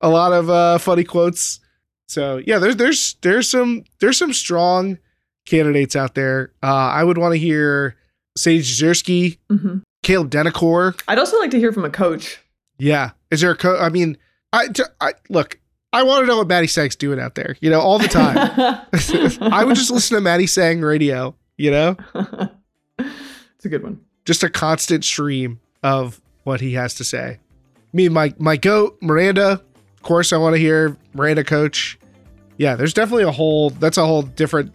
[0.00, 1.60] a lot of uh, funny quotes.
[2.08, 4.98] So yeah, there's there's there's some there's some strong
[5.46, 6.52] candidates out there.
[6.62, 7.96] Uh, I would want to hear
[8.36, 9.78] Sage Zersky, mm-hmm.
[10.02, 11.00] Caleb Denacor.
[11.08, 12.40] I'd also like to hear from a coach.
[12.78, 13.80] Yeah, is there a coach?
[13.80, 14.18] I mean,
[14.52, 14.68] I,
[15.00, 15.58] I look.
[15.92, 18.36] I want to know what Maddie Sang's doing out there, you know, all the time.
[19.52, 21.96] I would just listen to Maddie Sang radio, you know?
[22.98, 24.00] it's a good one.
[24.26, 27.38] Just a constant stream of what he has to say.
[27.92, 29.62] Me, my my goat, Miranda.
[29.94, 31.98] Of course, I want to hear Miranda coach.
[32.58, 34.74] Yeah, there's definitely a whole that's a whole different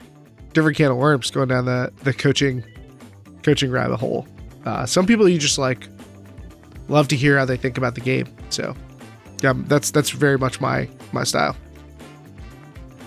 [0.54, 2.64] different can of worms going down the the coaching
[3.44, 4.28] coaching rabbit hole.
[4.66, 5.88] Uh, some people you just like
[6.88, 8.28] love to hear how they think about the game.
[8.50, 8.76] So
[9.42, 11.56] yeah, that's that's very much my my style.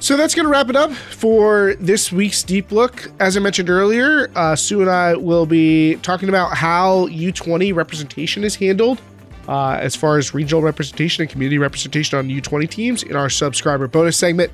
[0.01, 3.11] So that's going to wrap it up for this week's Deep Look.
[3.20, 8.45] As I mentioned earlier, uh, Soo and I will be talking about how U20 representation
[8.45, 9.01] is handled
[9.49, 13.88] uh, as far as regional representation and community representation on U20 teams in our subscriber
[13.88, 14.53] bonus segment.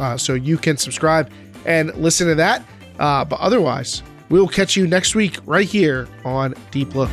[0.00, 1.30] Uh, so you can subscribe
[1.66, 2.64] and listen to that.
[2.98, 7.10] Uh, but otherwise, we will catch you next week right here on Deep Look.